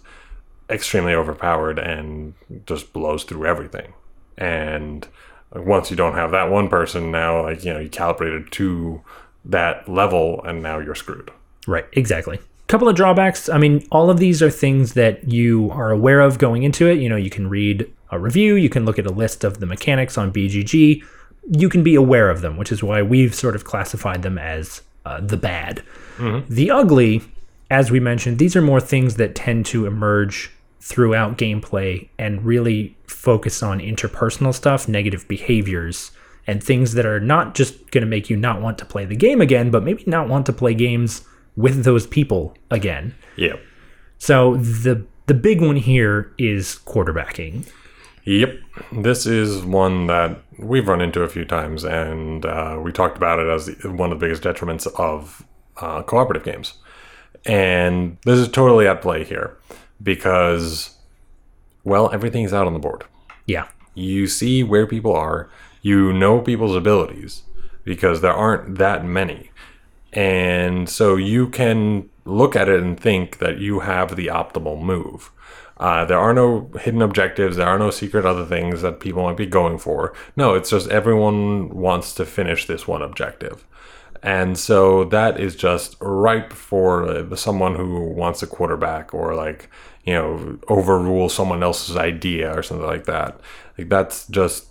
extremely 0.70 1.14
overpowered 1.14 1.80
and 1.80 2.34
just 2.66 2.92
blows 2.92 3.24
through 3.24 3.46
everything. 3.46 3.94
And 4.38 5.08
once 5.54 5.92
you 5.92 5.98
don't 5.98 6.14
have 6.16 6.32
that 6.32 6.50
one 6.50 6.70
person, 6.70 7.12
now, 7.12 7.44
like, 7.44 7.64
you 7.64 7.74
know, 7.74 7.80
you 7.80 7.90
calibrated 7.90 8.52
to 8.54 9.02
that 9.46 9.88
level, 9.90 10.42
and 10.44 10.62
now 10.62 10.80
you're 10.80 10.96
screwed. 10.96 11.32
Right, 11.68 11.86
exactly. 11.94 12.40
Couple 12.68 12.88
of 12.88 12.96
drawbacks. 12.96 13.50
I 13.50 13.58
mean, 13.58 13.86
all 13.92 14.10
of 14.10 14.18
these 14.20 14.42
are 14.42 14.50
things 14.50 14.94
that 14.94 15.28
you 15.28 15.70
are 15.72 15.92
aware 15.92 16.22
of 16.22 16.38
going 16.38 16.64
into 16.64 16.88
it. 16.88 17.00
You 17.00 17.10
know, 17.10 17.18
you 17.18 17.30
can 17.30 17.50
read 17.50 17.92
a 18.12 18.20
review, 18.20 18.56
you 18.56 18.70
can 18.70 18.86
look 18.86 19.00
at 19.00 19.06
a 19.06 19.12
list 19.12 19.44
of 19.44 19.60
the 19.60 19.66
mechanics 19.66 20.18
on 20.18 20.32
BGG. 20.32 21.04
You 21.50 21.70
can 21.70 21.84
be 21.84 21.96
aware 21.96 22.30
of 22.30 22.42
them, 22.42 22.56
which 22.56 22.72
is 22.72 22.84
why 22.84 23.02
we've 23.02 23.36
sort 23.36 23.56
of 23.56 23.66
classified 23.66 24.22
them 24.22 24.38
as 24.38 24.82
uh, 25.06 25.20
the 25.20 25.38
bad. 25.38 25.84
The 26.50 26.70
ugly, 26.70 27.24
as 27.70 27.90
we 27.90 28.00
mentioned, 28.00 28.38
these 28.38 28.56
are 28.56 28.62
more 28.62 28.80
things 28.80 29.16
that 29.16 29.34
tend 29.34 29.66
to 29.68 29.86
emerge 29.86 30.52
throughout 30.82 31.38
gameplay 31.38 32.10
and 32.18 32.44
really 32.44 32.98
focus 33.06 33.62
on 33.62 33.80
interpersonal 33.80 34.54
stuff, 34.54 34.88
negative 34.88 35.28
behaviors, 35.28 36.12
and 36.48 36.64
things 36.64 36.94
that 36.94 37.06
are 37.06 37.20
not 37.20 37.54
just 37.54 37.92
going 37.92 38.02
to 38.02 38.08
make 38.08 38.30
you 38.30 38.36
not 38.36 38.62
want 38.62 38.78
to 38.80 38.86
play 38.86 39.06
the 39.06 39.16
game 39.16 39.42
again, 39.42 39.70
but 39.70 39.84
maybe 39.84 40.04
not 40.08 40.28
want 40.28 40.46
to 40.48 40.54
play 40.54 40.74
games 40.74 41.24
with 41.56 41.84
those 41.84 42.08
people 42.08 42.56
again. 42.72 43.14
Yep. 43.38 43.62
So 44.18 44.58
the 44.58 45.06
the 45.28 45.34
big 45.36 45.62
one 45.62 45.76
here 45.76 46.34
is 46.38 46.80
quarterbacking. 46.86 47.70
Yep. 48.26 48.60
This 48.92 49.26
is 49.26 49.64
one 49.64 50.08
that 50.08 50.42
we've 50.58 50.88
run 50.88 51.02
into 51.02 51.22
a 51.22 51.30
few 51.30 51.46
times, 51.46 51.84
and 51.84 52.46
uh, 52.46 52.80
we 52.82 52.92
talked 52.92 53.18
about 53.18 53.40
it 53.40 53.48
as 53.48 53.68
the, 53.68 53.92
one 53.92 54.12
of 54.12 54.20
the 54.20 54.26
biggest 54.26 54.44
detriments 54.44 54.88
of 55.00 55.46
uh, 55.78 56.02
cooperative 56.04 56.44
games. 56.44 56.74
And 57.46 58.18
this 58.26 58.38
is 58.38 58.48
totally 58.48 58.88
at 58.88 59.02
play 59.02 59.24
here 59.24 59.58
because, 60.02 60.98
well, 61.84 62.12
everything's 62.12 62.54
out 62.54 62.68
on 62.68 62.74
the 62.74 62.80
board. 62.80 63.06
Yeah. 63.46 63.68
You 63.94 64.28
see 64.28 64.64
where 64.64 64.88
people 64.88 65.16
are, 65.16 65.50
you 65.82 66.14
know 66.14 66.42
people's 66.42 66.76
abilities 66.76 67.44
because 67.84 68.22
there 68.22 68.34
aren't 68.34 68.78
that 68.78 69.06
many. 69.06 69.52
And 70.14 70.90
so 70.90 71.16
you 71.16 71.50
can 71.50 72.10
look 72.26 72.56
at 72.56 72.70
it 72.70 72.82
and 72.82 73.00
think 73.00 73.40
that 73.40 73.58
you 73.58 73.80
have 73.82 74.16
the 74.16 74.28
optimal 74.28 74.82
move. 74.82 75.32
Uh, 75.78 76.06
there 76.06 76.20
are 76.20 76.34
no 76.34 76.70
hidden 76.80 77.02
objectives. 77.02 77.58
There 77.58 77.68
are 77.68 77.80
no 77.80 77.90
secret 77.90 78.24
other 78.24 78.46
things 78.46 78.84
that 78.84 79.00
people 79.00 79.24
might 79.24 79.38
be 79.38 79.48
going 79.48 79.80
for. 79.80 80.14
No, 80.36 80.54
it's 80.54 80.70
just 80.70 80.90
everyone 80.90 81.70
wants 81.70 82.14
to 82.16 82.26
finish 82.26 82.68
this 82.68 82.88
one 82.88 83.02
objective. 83.02 83.66
And 84.24 84.58
so 84.58 85.06
that 85.06 85.40
is 85.40 85.56
just 85.56 85.96
ripe 86.00 86.54
for 86.54 87.08
uh, 87.08 87.36
someone 87.36 87.76
who 87.76 88.02
wants 88.06 88.44
a 88.44 88.48
quarterback 88.48 89.14
or 89.14 89.34
like, 89.34 89.70
you 90.04 90.14
know, 90.14 90.60
overrule 90.68 91.28
someone 91.28 91.64
else's 91.64 91.98
idea 91.98 92.56
or 92.56 92.62
something 92.62 92.86
like 92.86 93.06
that. 93.06 93.40
Like 93.78 93.90
that's 93.90 94.28
just 94.28 94.68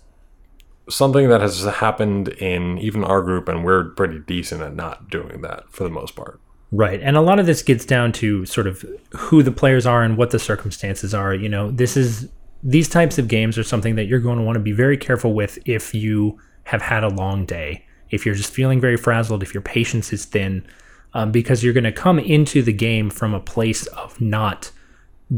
something 0.89 1.29
that 1.29 1.41
has 1.41 1.63
happened 1.63 2.29
in 2.29 2.77
even 2.77 3.03
our 3.03 3.21
group, 3.21 3.47
and 3.47 3.63
we're 3.63 3.89
pretty 3.89 4.19
decent 4.19 4.61
at 4.61 4.75
not 4.75 5.09
doing 5.09 5.41
that 5.41 5.69
for 5.69 5.83
the 5.83 5.89
most 5.89 6.15
part. 6.15 6.39
Right. 6.71 7.01
And 7.01 7.17
a 7.17 7.21
lot 7.21 7.39
of 7.39 7.45
this 7.45 7.61
gets 7.61 7.85
down 7.85 8.13
to 8.13 8.45
sort 8.45 8.67
of 8.67 8.85
who 9.11 9.43
the 9.43 9.51
players 9.51 9.85
are 9.85 10.03
and 10.03 10.15
what 10.17 10.31
the 10.31 10.39
circumstances 10.39 11.13
are. 11.13 11.33
You 11.33 11.49
know, 11.49 11.69
this 11.71 11.97
is 11.97 12.29
these 12.63 12.87
types 12.87 13.17
of 13.17 13.27
games 13.27 13.57
are 13.57 13.63
something 13.63 13.95
that 13.95 14.05
you're 14.05 14.19
going 14.19 14.37
to 14.37 14.43
want 14.43 14.55
to 14.55 14.61
be 14.61 14.71
very 14.71 14.97
careful 14.97 15.33
with 15.33 15.59
if 15.65 15.93
you 15.93 16.39
have 16.63 16.81
had 16.81 17.03
a 17.03 17.09
long 17.09 17.45
day, 17.45 17.85
if 18.11 18.25
you're 18.25 18.35
just 18.35 18.53
feeling 18.53 18.79
very 18.79 18.97
frazzled, 18.97 19.43
if 19.43 19.53
your 19.53 19.61
patience 19.61 20.13
is 20.13 20.25
thin, 20.25 20.65
um, 21.13 21.31
because 21.31 21.63
you're 21.63 21.73
going 21.73 21.83
to 21.83 21.91
come 21.91 22.19
into 22.19 22.61
the 22.61 22.73
game 22.73 23.09
from 23.09 23.33
a 23.33 23.39
place 23.39 23.85
of 23.87 24.19
not 24.21 24.71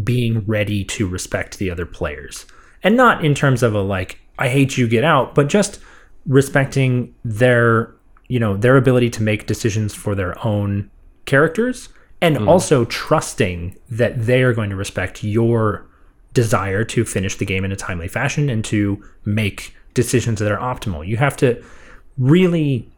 being 0.04 0.44
ready 0.46 0.84
to 0.84 1.08
respect 1.08 1.58
the 1.58 1.70
other 1.70 1.86
players. 1.86 2.46
And 2.84 2.98
not 2.98 3.24
in 3.24 3.34
terms 3.34 3.64
of 3.64 3.74
a 3.74 3.82
like, 3.82 4.20
I 4.38 4.50
hate 4.50 4.78
you, 4.78 4.88
get 4.88 5.04
out, 5.04 5.36
but 5.36 5.48
just 5.48 5.80
respecting 6.26 7.14
their, 7.24 7.94
you 8.28 8.40
know, 8.40 8.58
their 8.58 8.78
ability 8.78 9.10
to 9.12 9.24
make 9.24 9.46
decisions 9.46 9.94
for 9.94 10.16
their 10.16 10.44
own 10.46 10.90
characters 11.26 11.90
and 12.22 12.48
also 12.48 12.86
trusting 12.86 13.78
that 13.90 14.26
they 14.26 14.44
are 14.44 14.54
going 14.54 14.70
to 14.70 14.78
respect 14.78 15.24
your 15.24 15.86
desire 16.34 16.84
to 16.86 17.04
finish 17.04 17.36
the 17.36 17.46
game 17.46 17.66
in 17.66 17.72
a 17.72 17.76
timely 17.76 18.08
fashion 18.08 18.50
and 18.50 18.64
to 18.64 19.04
make 19.26 19.76
decisions 19.94 20.40
that 20.40 20.52
are 20.52 20.58
optimal. 20.58 21.06
You 21.06 21.18
have 21.18 21.36
to 21.38 21.62
really 22.18 22.90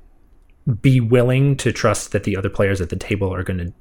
be 0.81 0.99
willing 0.99 1.55
to 1.57 1.71
trust 1.71 2.11
that 2.11 2.23
the 2.23 2.35
other 2.35 2.49
players 2.49 2.81
at 2.81 2.89
the 2.89 2.95
table 2.95 3.33
are 3.33 3.43
going 3.43 3.59
to 3.59 3.73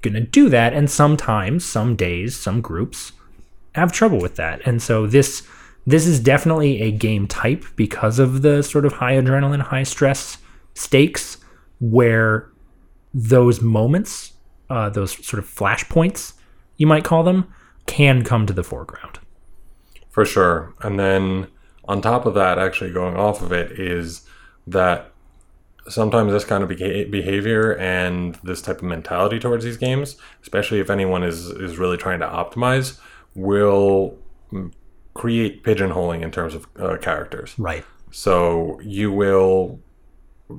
going 0.00 0.14
to 0.14 0.20
do 0.20 0.48
that 0.48 0.72
and 0.72 0.90
sometimes 0.90 1.64
some 1.64 1.94
days 1.94 2.34
some 2.34 2.62
groups 2.62 3.12
have 3.74 3.92
trouble 3.92 4.18
with 4.18 4.36
that 4.36 4.66
and 4.66 4.80
so 4.80 5.06
this 5.06 5.46
this 5.86 6.06
is 6.06 6.18
definitely 6.18 6.80
a 6.80 6.90
game 6.90 7.26
type 7.26 7.64
because 7.76 8.18
of 8.18 8.40
the 8.40 8.62
sort 8.62 8.86
of 8.86 8.94
high 8.94 9.12
adrenaline 9.12 9.60
high 9.60 9.82
stress 9.82 10.38
stakes 10.72 11.36
where 11.78 12.50
those 13.12 13.60
moments 13.60 14.32
uh, 14.70 14.88
those 14.88 15.12
sort 15.26 15.42
of 15.42 15.48
flashpoints 15.48 16.32
you 16.78 16.86
might 16.86 17.04
call 17.04 17.22
them 17.22 17.52
can 17.86 18.24
come 18.24 18.46
to 18.46 18.54
the 18.54 18.64
foreground 18.64 19.18
For 20.12 20.24
sure. 20.26 20.74
And 20.82 20.98
then 21.00 21.48
on 21.86 22.00
top 22.00 22.26
of 22.26 22.34
that, 22.34 22.58
actually 22.58 22.92
going 22.92 23.16
off 23.16 23.42
of 23.42 23.50
it, 23.52 23.72
is 23.72 24.26
that 24.66 25.12
sometimes 25.88 26.32
this 26.32 26.44
kind 26.44 26.62
of 26.62 26.68
behavior 26.68 27.76
and 27.76 28.36
this 28.44 28.62
type 28.62 28.78
of 28.78 28.84
mentality 28.84 29.38
towards 29.38 29.64
these 29.64 29.76
games, 29.76 30.16
especially 30.42 30.78
if 30.78 30.90
anyone 30.90 31.22
is, 31.22 31.46
is 31.46 31.78
really 31.78 31.96
trying 31.96 32.20
to 32.20 32.26
optimize, 32.26 33.00
will 33.34 34.16
mm, 34.52 34.72
create 35.14 35.62
pigeonholing 35.62 36.22
in 36.22 36.30
terms 36.30 36.54
of 36.54 36.66
uh, 36.78 36.96
characters. 36.98 37.54
right 37.58 37.84
So 38.10 38.80
you 38.82 39.10
will, 39.12 39.80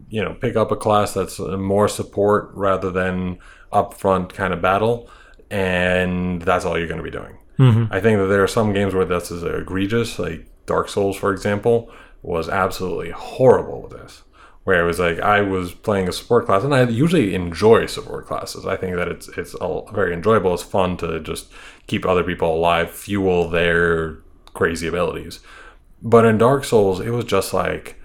you 0.10 0.24
know, 0.24 0.34
pick 0.34 0.56
up 0.56 0.72
a 0.72 0.76
class 0.76 1.14
that's 1.14 1.40
more 1.40 1.88
support 1.88 2.52
rather 2.54 2.92
than 2.92 3.40
upfront 3.72 4.34
kind 4.34 4.54
of 4.54 4.62
battle, 4.62 5.10
and 5.50 6.42
that's 6.42 6.66
all 6.66 6.78
you're 6.78 6.88
going 6.88 6.98
to 6.98 7.04
be 7.04 7.12
doing. 7.12 7.38
I 7.92 8.00
think 8.00 8.18
that 8.18 8.28
there 8.28 8.44
are 8.44 8.48
some 8.48 8.74
games 8.74 8.94
where 8.94 9.06
this 9.06 9.32
is 9.32 9.44
egregious, 9.44 10.18
like 10.18 10.48
Dark 10.66 10.90
Souls, 10.90 11.16
for 11.16 11.32
example, 11.32 11.92
was 12.24 12.50
absolutely 12.50 13.12
horrible 13.12 13.84
with 13.84 13.92
this. 13.92 14.24
Where 14.64 14.82
it 14.82 14.88
was 14.88 14.98
like 14.98 15.20
I 15.20 15.42
was 15.42 15.74
playing 15.74 16.08
a 16.08 16.14
support 16.14 16.46
class, 16.46 16.64
and 16.64 16.74
I 16.74 16.84
usually 16.84 17.36
enjoy 17.36 17.86
support 17.86 18.26
classes. 18.28 18.66
I 18.66 18.78
think 18.78 18.96
that 18.96 19.10
it's 19.10 19.28
it's 19.38 19.54
all 19.56 19.90
very 19.94 20.14
enjoyable. 20.14 20.54
It's 20.54 20.64
fun 20.64 20.96
to 20.98 21.20
just 21.20 21.52
keep 21.86 22.06
other 22.06 22.24
people 22.24 22.56
alive, 22.56 22.90
fuel 22.90 23.50
their 23.50 24.20
crazy 24.54 24.88
abilities. 24.88 25.42
But 26.02 26.24
in 26.24 26.38
Dark 26.38 26.64
Souls, 26.64 27.02
it 27.02 27.10
was 27.10 27.26
just 27.26 27.54
like 27.54 28.00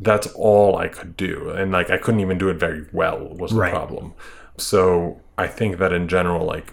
that's 0.00 0.28
all 0.28 0.76
I 0.78 0.88
could 0.88 1.18
do, 1.18 1.50
and 1.50 1.70
like 1.70 1.90
I 1.90 1.98
couldn't 1.98 2.20
even 2.20 2.38
do 2.38 2.48
it 2.48 2.56
very 2.56 2.86
well. 2.92 3.18
Was 3.36 3.50
the 3.52 3.58
Right. 3.58 3.70
problem? 3.70 4.14
So 4.56 5.20
I 5.36 5.48
think 5.48 5.76
that 5.76 5.92
in 5.92 6.08
general, 6.08 6.46
like 6.46 6.72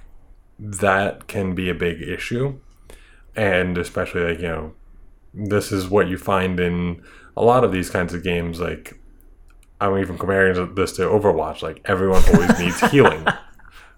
that 0.58 1.28
can 1.28 1.54
be 1.54 1.70
a 1.70 1.74
big 1.76 2.02
issue, 2.02 2.60
and 3.36 3.78
especially 3.78 4.22
like 4.24 4.40
you 4.40 4.48
know 4.48 4.74
this 5.38 5.72
is 5.72 5.88
what 5.88 6.08
you 6.08 6.18
find 6.18 6.60
in 6.60 7.02
a 7.36 7.44
lot 7.44 7.64
of 7.64 7.72
these 7.72 7.90
kinds 7.90 8.14
of 8.14 8.24
games. 8.24 8.60
Like 8.60 9.00
I'm 9.80 9.98
even 10.00 10.18
comparing 10.18 10.74
this 10.76 10.94
to 10.94 11.04
Overwatch. 11.04 11.62
Like 11.62 11.82
everyone 11.86 12.24
always 12.34 12.58
needs 12.60 12.80
healing. 12.92 13.26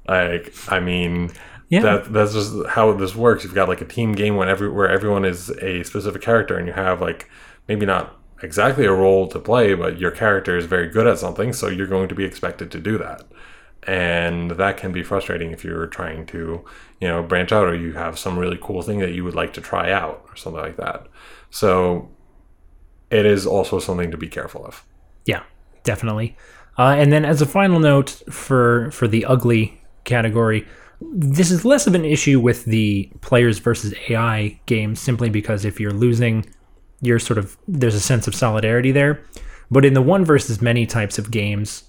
Like 0.08 0.54
I 0.68 0.80
mean, 0.80 1.32
Yeah. 1.70 1.82
that 1.82 2.12
that's 2.14 2.34
just 2.34 2.54
how 2.68 2.92
this 2.94 3.16
works. 3.16 3.44
You've 3.44 3.56
got 3.56 3.70
like 3.70 3.82
a 3.82 3.86
team 3.86 4.14
game 4.14 4.36
when 4.36 4.50
every 4.50 4.70
where 4.70 4.90
everyone 4.90 5.26
is 5.26 5.50
a 5.62 5.84
specific 5.84 6.22
character, 6.22 6.58
and 6.58 6.68
you 6.68 6.74
have 6.74 7.02
like 7.02 7.30
maybe 7.68 7.86
not 7.86 8.16
exactly 8.42 8.86
a 8.86 8.92
role 8.92 9.28
to 9.28 9.40
play, 9.40 9.74
but 9.74 10.00
your 10.00 10.12
character 10.12 10.58
is 10.58 10.66
very 10.66 10.88
good 10.88 11.06
at 11.08 11.20
something, 11.20 11.54
so 11.54 11.68
you're 11.68 11.88
going 11.88 12.08
to 12.10 12.16
be 12.16 12.24
expected 12.26 12.72
to 12.72 12.80
do 12.80 12.98
that. 12.98 13.24
And 13.84 14.52
that 14.52 14.78
can 14.78 14.92
be 14.92 15.04
frustrating 15.04 15.52
if 15.52 15.64
you're 15.64 15.88
trying 15.88 16.26
to, 16.28 16.64
you 17.00 17.08
know, 17.08 17.24
branch 17.24 17.52
out 17.52 17.66
or 17.66 17.76
you 17.76 17.94
have 17.94 18.20
some 18.20 18.38
really 18.38 18.60
cool 18.62 18.82
thing 18.82 19.00
that 19.00 19.14
you 19.14 19.24
would 19.24 19.36
like 19.36 19.54
to 19.54 19.62
try 19.62 19.92
out 19.92 20.26
or 20.28 20.36
something 20.36 20.62
like 20.62 20.78
that. 20.78 21.08
So 21.50 22.10
it 23.10 23.26
is 23.26 23.46
also 23.46 23.80
something 23.80 24.12
to 24.12 24.18
be 24.18 24.28
careful 24.28 24.66
of. 24.66 24.86
Yeah, 25.26 25.44
definitely. 25.84 26.38
Uh, 26.78 26.96
and 26.98 27.12
then 27.12 27.26
as 27.26 27.42
a 27.42 27.46
final 27.46 27.80
note 27.80 28.22
for 28.30 28.90
for 28.92 29.08
the 29.08 29.26
ugly 29.26 29.82
category, 30.04 30.66
this 31.02 31.52
is 31.52 31.66
less 31.66 31.88
of 31.88 31.96
an 31.96 32.06
issue 32.06 32.40
with 32.40 32.66
the 32.66 33.10
players 33.22 33.60
versus 33.60 33.94
AI 34.10 34.60
games 34.66 35.00
simply 35.00 35.30
because 35.30 35.66
if 35.66 35.80
you're 35.80 35.92
losing, 35.92 36.46
you're 37.02 37.20
sort 37.20 37.38
of 37.38 37.58
there's 37.68 37.96
a 37.96 38.00
sense 38.00 38.28
of 38.28 38.36
solidarity 38.36 38.92
there. 38.92 39.24
But 39.72 39.86
in 39.86 39.94
the 39.94 40.02
one 40.02 40.26
versus 40.26 40.62
many 40.62 40.86
types 40.86 41.20
of 41.20 41.32
games, 41.32 41.84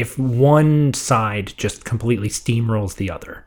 if 0.00 0.18
one 0.18 0.92
side 0.92 1.54
just 1.56 1.84
completely 1.84 2.28
steamrolls 2.28 2.96
the 2.96 3.10
other, 3.10 3.44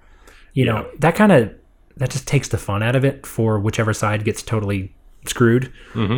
you 0.54 0.66
know, 0.66 0.90
that 1.00 1.16
kind 1.16 1.32
of 1.32 1.54
that 1.98 2.10
just 2.10 2.28
takes 2.28 2.48
the 2.50 2.58
fun 2.58 2.82
out 2.82 2.96
of 2.96 3.04
it 3.04 3.26
for 3.26 3.60
whichever 3.60 3.94
side 3.94 4.24
gets 4.24 4.42
totally 4.42 4.96
screwed. 5.26 5.72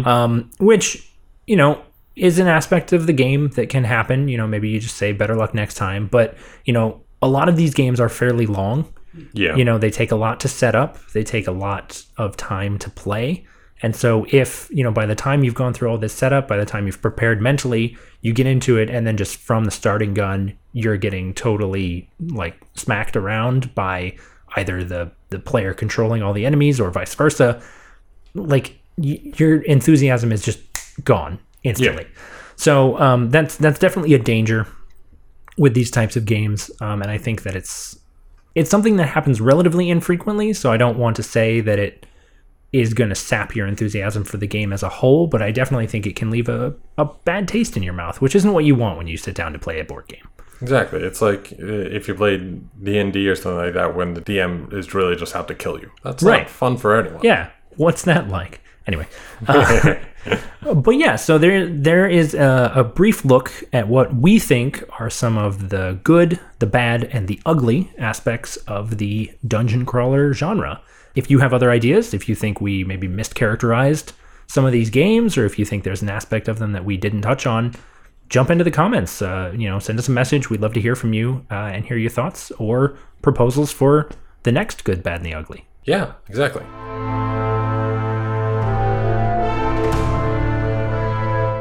Um, 0.05 0.51
which, 0.59 1.11
you 1.47 1.55
know, 1.55 1.81
is 2.15 2.37
an 2.37 2.47
aspect 2.47 2.93
of 2.93 3.07
the 3.07 3.13
game 3.13 3.49
that 3.51 3.69
can 3.69 3.85
happen. 3.85 4.27
You 4.27 4.37
know, 4.37 4.47
maybe 4.47 4.69
you 4.69 4.79
just 4.79 4.97
say 4.97 5.13
better 5.13 5.35
luck 5.35 5.53
next 5.53 5.75
time. 5.75 6.07
But, 6.07 6.37
you 6.65 6.73
know, 6.73 7.01
a 7.21 7.27
lot 7.27 7.49
of 7.49 7.55
these 7.55 7.73
games 7.73 7.99
are 7.99 8.09
fairly 8.09 8.45
long. 8.45 8.93
Yeah. 9.33 9.55
You 9.55 9.65
know, 9.65 9.77
they 9.77 9.89
take 9.89 10.11
a 10.11 10.15
lot 10.15 10.39
to 10.41 10.47
set 10.47 10.75
up, 10.75 10.99
they 11.13 11.23
take 11.23 11.47
a 11.47 11.51
lot 11.51 12.03
of 12.17 12.37
time 12.37 12.77
to 12.79 12.89
play. 12.89 13.47
And 13.81 13.95
so, 13.95 14.25
if, 14.29 14.69
you 14.71 14.83
know, 14.83 14.91
by 14.91 15.05
the 15.05 15.15
time 15.15 15.43
you've 15.43 15.55
gone 15.55 15.73
through 15.73 15.89
all 15.89 15.97
this 15.97 16.13
setup, 16.13 16.47
by 16.47 16.57
the 16.57 16.65
time 16.65 16.85
you've 16.85 17.01
prepared 17.01 17.41
mentally, 17.41 17.97
you 18.21 18.33
get 18.33 18.45
into 18.45 18.77
it, 18.77 18.89
and 18.89 19.07
then 19.07 19.15
just 19.15 19.37
from 19.37 19.63
the 19.63 19.71
starting 19.71 20.13
gun, 20.13 20.57
you're 20.73 20.97
getting 20.97 21.33
totally 21.33 22.09
like 22.19 22.59
smacked 22.75 23.15
around 23.15 23.73
by 23.75 24.17
either 24.57 24.83
the, 24.83 25.09
the 25.29 25.39
player 25.39 25.73
controlling 25.73 26.21
all 26.21 26.33
the 26.33 26.45
enemies 26.45 26.79
or 26.79 26.91
vice 26.91 27.15
versa. 27.15 27.61
Like, 28.33 28.77
y- 28.97 29.21
your 29.37 29.61
enthusiasm 29.61 30.33
is 30.33 30.41
just 30.41 30.59
gone 31.05 31.39
instantly. 31.63 32.05
So, 32.57 32.99
um, 32.99 33.29
that's, 33.29 33.55
that's 33.55 33.79
definitely 33.79 34.13
a 34.13 34.19
danger 34.19 34.67
with 35.57 35.73
these 35.73 35.89
types 35.89 36.17
of 36.17 36.25
games. 36.25 36.69
Um, 36.81 37.01
and 37.01 37.09
I 37.09 37.17
think 37.17 37.43
that 37.43 37.55
it's, 37.55 37.97
it's 38.55 38.69
something 38.69 38.97
that 38.97 39.07
happens 39.07 39.39
relatively 39.39 39.89
infrequently, 39.89 40.51
so 40.51 40.69
I 40.69 40.75
don't 40.75 40.97
want 40.97 41.15
to 41.15 41.23
say 41.23 41.61
that 41.61 41.79
it 41.79 42.05
is 42.71 42.93
going 42.93 43.09
to 43.09 43.15
sap 43.15 43.55
your 43.55 43.65
enthusiasm 43.67 44.23
for 44.23 44.37
the 44.37 44.47
game 44.47 44.71
as 44.71 44.83
a 44.83 44.89
whole, 44.89 45.27
but 45.27 45.41
I 45.41 45.51
definitely 45.51 45.87
think 45.87 46.05
it 46.05 46.15
can 46.15 46.29
leave 46.29 46.47
a, 46.49 46.73
a 46.97 47.05
bad 47.25 47.47
taste 47.47 47.75
in 47.75 47.83
your 47.83 47.93
mouth, 47.93 48.21
which 48.21 48.35
isn't 48.35 48.53
what 48.53 48.63
you 48.65 48.75
want 48.75 48.97
when 48.97 49.07
you 49.07 49.17
sit 49.17 49.33
down 49.35 49.53
to 49.53 49.59
play 49.59 49.79
a 49.79 49.83
board 49.83 50.07
game. 50.07 50.27
Exactly. 50.61 51.01
It's 51.01 51.21
like 51.21 51.53
uh, 51.53 51.65
if 51.65 52.07
you 52.07 52.15
played 52.15 52.83
D 52.83 52.97
and 52.99 53.13
D 53.13 53.27
or 53.29 53.35
something 53.35 53.57
like 53.57 53.73
that, 53.73 53.95
when 53.95 54.13
the 54.13 54.21
DM 54.21 54.71
is 54.73 54.93
really 54.93 55.15
just 55.15 55.35
out 55.35 55.47
to 55.47 55.55
kill 55.55 55.79
you. 55.79 55.89
That's 56.03 56.21
Right. 56.21 56.41
not 56.41 56.49
fun 56.49 56.77
for 56.77 56.95
anyone. 56.99 57.21
Yeah, 57.23 57.49
what's 57.77 58.03
that 58.03 58.27
like? 58.27 58.61
Anyway, 58.85 59.07
uh, 59.47 59.95
but 60.73 60.91
yeah, 60.91 61.15
so 61.15 61.37
there 61.37 61.67
there 61.67 62.07
is 62.07 62.33
a, 62.33 62.71
a 62.75 62.83
brief 62.83 63.23
look 63.23 63.51
at 63.71 63.87
what 63.87 64.15
we 64.15 64.39
think 64.39 64.83
are 64.99 65.09
some 65.09 65.37
of 65.37 65.69
the 65.69 65.99
good, 66.03 66.39
the 66.59 66.65
bad, 66.65 67.03
and 67.05 67.27
the 67.27 67.39
ugly 67.45 67.91
aspects 67.97 68.57
of 68.67 68.97
the 68.97 69.31
dungeon 69.47 69.85
crawler 69.85 70.33
genre. 70.33 70.81
If 71.19 71.29
you 71.29 71.39
have 71.39 71.53
other 71.53 71.69
ideas, 71.69 72.13
if 72.13 72.29
you 72.29 72.33
think 72.33 72.61
we 72.61 72.85
maybe 72.85 73.05
mischaracterized 73.09 74.13
some 74.47 74.63
of 74.63 74.71
these 74.71 74.89
games, 74.89 75.37
or 75.37 75.45
if 75.45 75.59
you 75.59 75.65
think 75.65 75.83
there's 75.83 76.01
an 76.01 76.09
aspect 76.09 76.47
of 76.47 76.59
them 76.59 76.71
that 76.71 76.85
we 76.85 76.95
didn't 76.95 77.23
touch 77.23 77.45
on, 77.45 77.75
jump 78.29 78.49
into 78.49 78.63
the 78.63 78.71
comments. 78.71 79.21
Uh, 79.21 79.53
you 79.53 79.67
know, 79.67 79.79
send 79.79 79.99
us 79.99 80.07
a 80.07 80.11
message. 80.11 80.49
We'd 80.49 80.61
love 80.61 80.71
to 80.75 80.79
hear 80.79 80.95
from 80.95 81.11
you 81.11 81.45
uh, 81.51 81.55
and 81.55 81.83
hear 81.83 81.97
your 81.97 82.09
thoughts 82.09 82.51
or 82.51 82.97
proposals 83.21 83.69
for 83.69 84.09
the 84.43 84.53
next 84.53 84.85
good, 84.85 85.03
bad, 85.03 85.17
and 85.17 85.25
the 85.25 85.33
ugly. 85.33 85.67
Yeah, 85.83 86.13
exactly. 86.29 86.63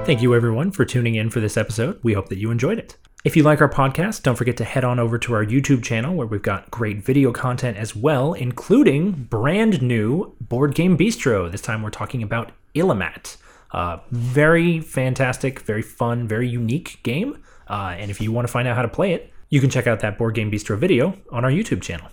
Thank 0.06 0.22
you, 0.22 0.36
everyone, 0.36 0.70
for 0.70 0.84
tuning 0.84 1.16
in 1.16 1.30
for 1.30 1.40
this 1.40 1.56
episode. 1.56 1.98
We 2.04 2.12
hope 2.12 2.28
that 2.28 2.38
you 2.38 2.52
enjoyed 2.52 2.78
it. 2.78 2.96
If 3.24 3.36
you 3.36 3.42
like 3.42 3.60
our 3.60 3.68
podcast, 3.68 4.22
don't 4.22 4.36
forget 4.36 4.56
to 4.58 4.64
head 4.64 4.84
on 4.84 5.00
over 5.00 5.18
to 5.18 5.34
our 5.34 5.44
YouTube 5.44 5.82
channel 5.82 6.14
where 6.14 6.26
we've 6.28 6.40
got 6.40 6.70
great 6.70 7.04
video 7.04 7.32
content 7.32 7.76
as 7.76 7.96
well, 7.96 8.32
including 8.32 9.10
brand 9.10 9.82
new 9.82 10.36
Board 10.40 10.76
Game 10.76 10.96
Bistro. 10.96 11.50
This 11.50 11.60
time 11.60 11.82
we're 11.82 11.90
talking 11.90 12.22
about 12.22 12.52
Illimat. 12.76 13.36
Uh, 13.72 13.98
very 14.12 14.78
fantastic, 14.78 15.58
very 15.58 15.82
fun, 15.82 16.28
very 16.28 16.48
unique 16.48 17.00
game. 17.02 17.42
Uh, 17.68 17.96
and 17.98 18.08
if 18.08 18.20
you 18.20 18.30
want 18.30 18.46
to 18.46 18.52
find 18.52 18.68
out 18.68 18.76
how 18.76 18.82
to 18.82 18.88
play 18.88 19.12
it, 19.12 19.32
you 19.50 19.60
can 19.60 19.68
check 19.68 19.88
out 19.88 19.98
that 19.98 20.16
Board 20.16 20.36
Game 20.36 20.48
Bistro 20.48 20.78
video 20.78 21.12
on 21.32 21.44
our 21.44 21.50
YouTube 21.50 21.82
channel. 21.82 22.08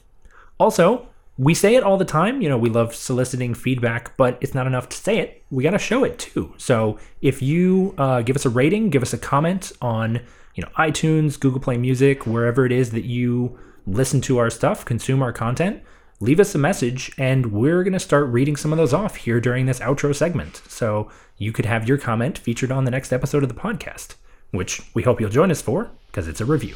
Also, 0.59 1.07
we 1.37 1.53
say 1.53 1.75
it 1.75 1.83
all 1.83 1.97
the 1.97 2.05
time. 2.05 2.41
You 2.41 2.49
know, 2.49 2.57
we 2.57 2.71
love 2.71 2.95
soliciting 2.95 3.53
feedback, 3.53 4.17
but 4.17 4.39
it's 4.41 4.55
not 4.55 4.65
enough 4.65 4.89
to 4.89 4.97
say 4.97 5.19
it. 5.19 5.43
We 5.51 5.61
got 5.61 5.71
to 5.71 5.77
show 5.77 6.03
it 6.03 6.17
too. 6.17 6.55
So 6.57 6.97
if 7.21 7.43
you 7.43 7.93
uh, 7.99 8.23
give 8.23 8.35
us 8.35 8.45
a 8.45 8.49
rating, 8.49 8.89
give 8.89 9.03
us 9.03 9.13
a 9.13 9.19
comment 9.19 9.71
on, 9.83 10.21
you 10.55 10.63
know, 10.63 10.69
iTunes, 10.77 11.39
Google 11.39 11.59
Play 11.59 11.77
Music, 11.77 12.25
wherever 12.25 12.65
it 12.65 12.71
is 12.71 12.91
that 12.91 13.05
you 13.05 13.59
listen 13.85 14.21
to 14.21 14.37
our 14.37 14.49
stuff, 14.49 14.83
consume 14.85 15.21
our 15.21 15.33
content, 15.33 15.83
leave 16.19 16.39
us 16.39 16.55
a 16.55 16.57
message, 16.57 17.11
and 17.17 17.51
we're 17.51 17.83
going 17.83 17.93
to 17.93 17.99
start 17.99 18.27
reading 18.27 18.55
some 18.55 18.71
of 18.71 18.77
those 18.77 18.93
off 18.93 19.17
here 19.17 19.39
during 19.39 19.65
this 19.65 19.79
outro 19.81 20.15
segment. 20.15 20.61
So 20.67 21.11
you 21.37 21.51
could 21.51 21.65
have 21.65 21.87
your 21.87 21.97
comment 21.97 22.37
featured 22.37 22.71
on 22.71 22.85
the 22.85 22.91
next 22.91 23.11
episode 23.11 23.43
of 23.43 23.49
the 23.49 23.55
podcast, 23.55 24.15
which 24.51 24.81
we 24.93 25.03
hope 25.03 25.19
you'll 25.19 25.29
join 25.29 25.51
us 25.51 25.61
for 25.61 25.91
because 26.07 26.27
it's 26.27 26.41
a 26.41 26.45
review. 26.45 26.75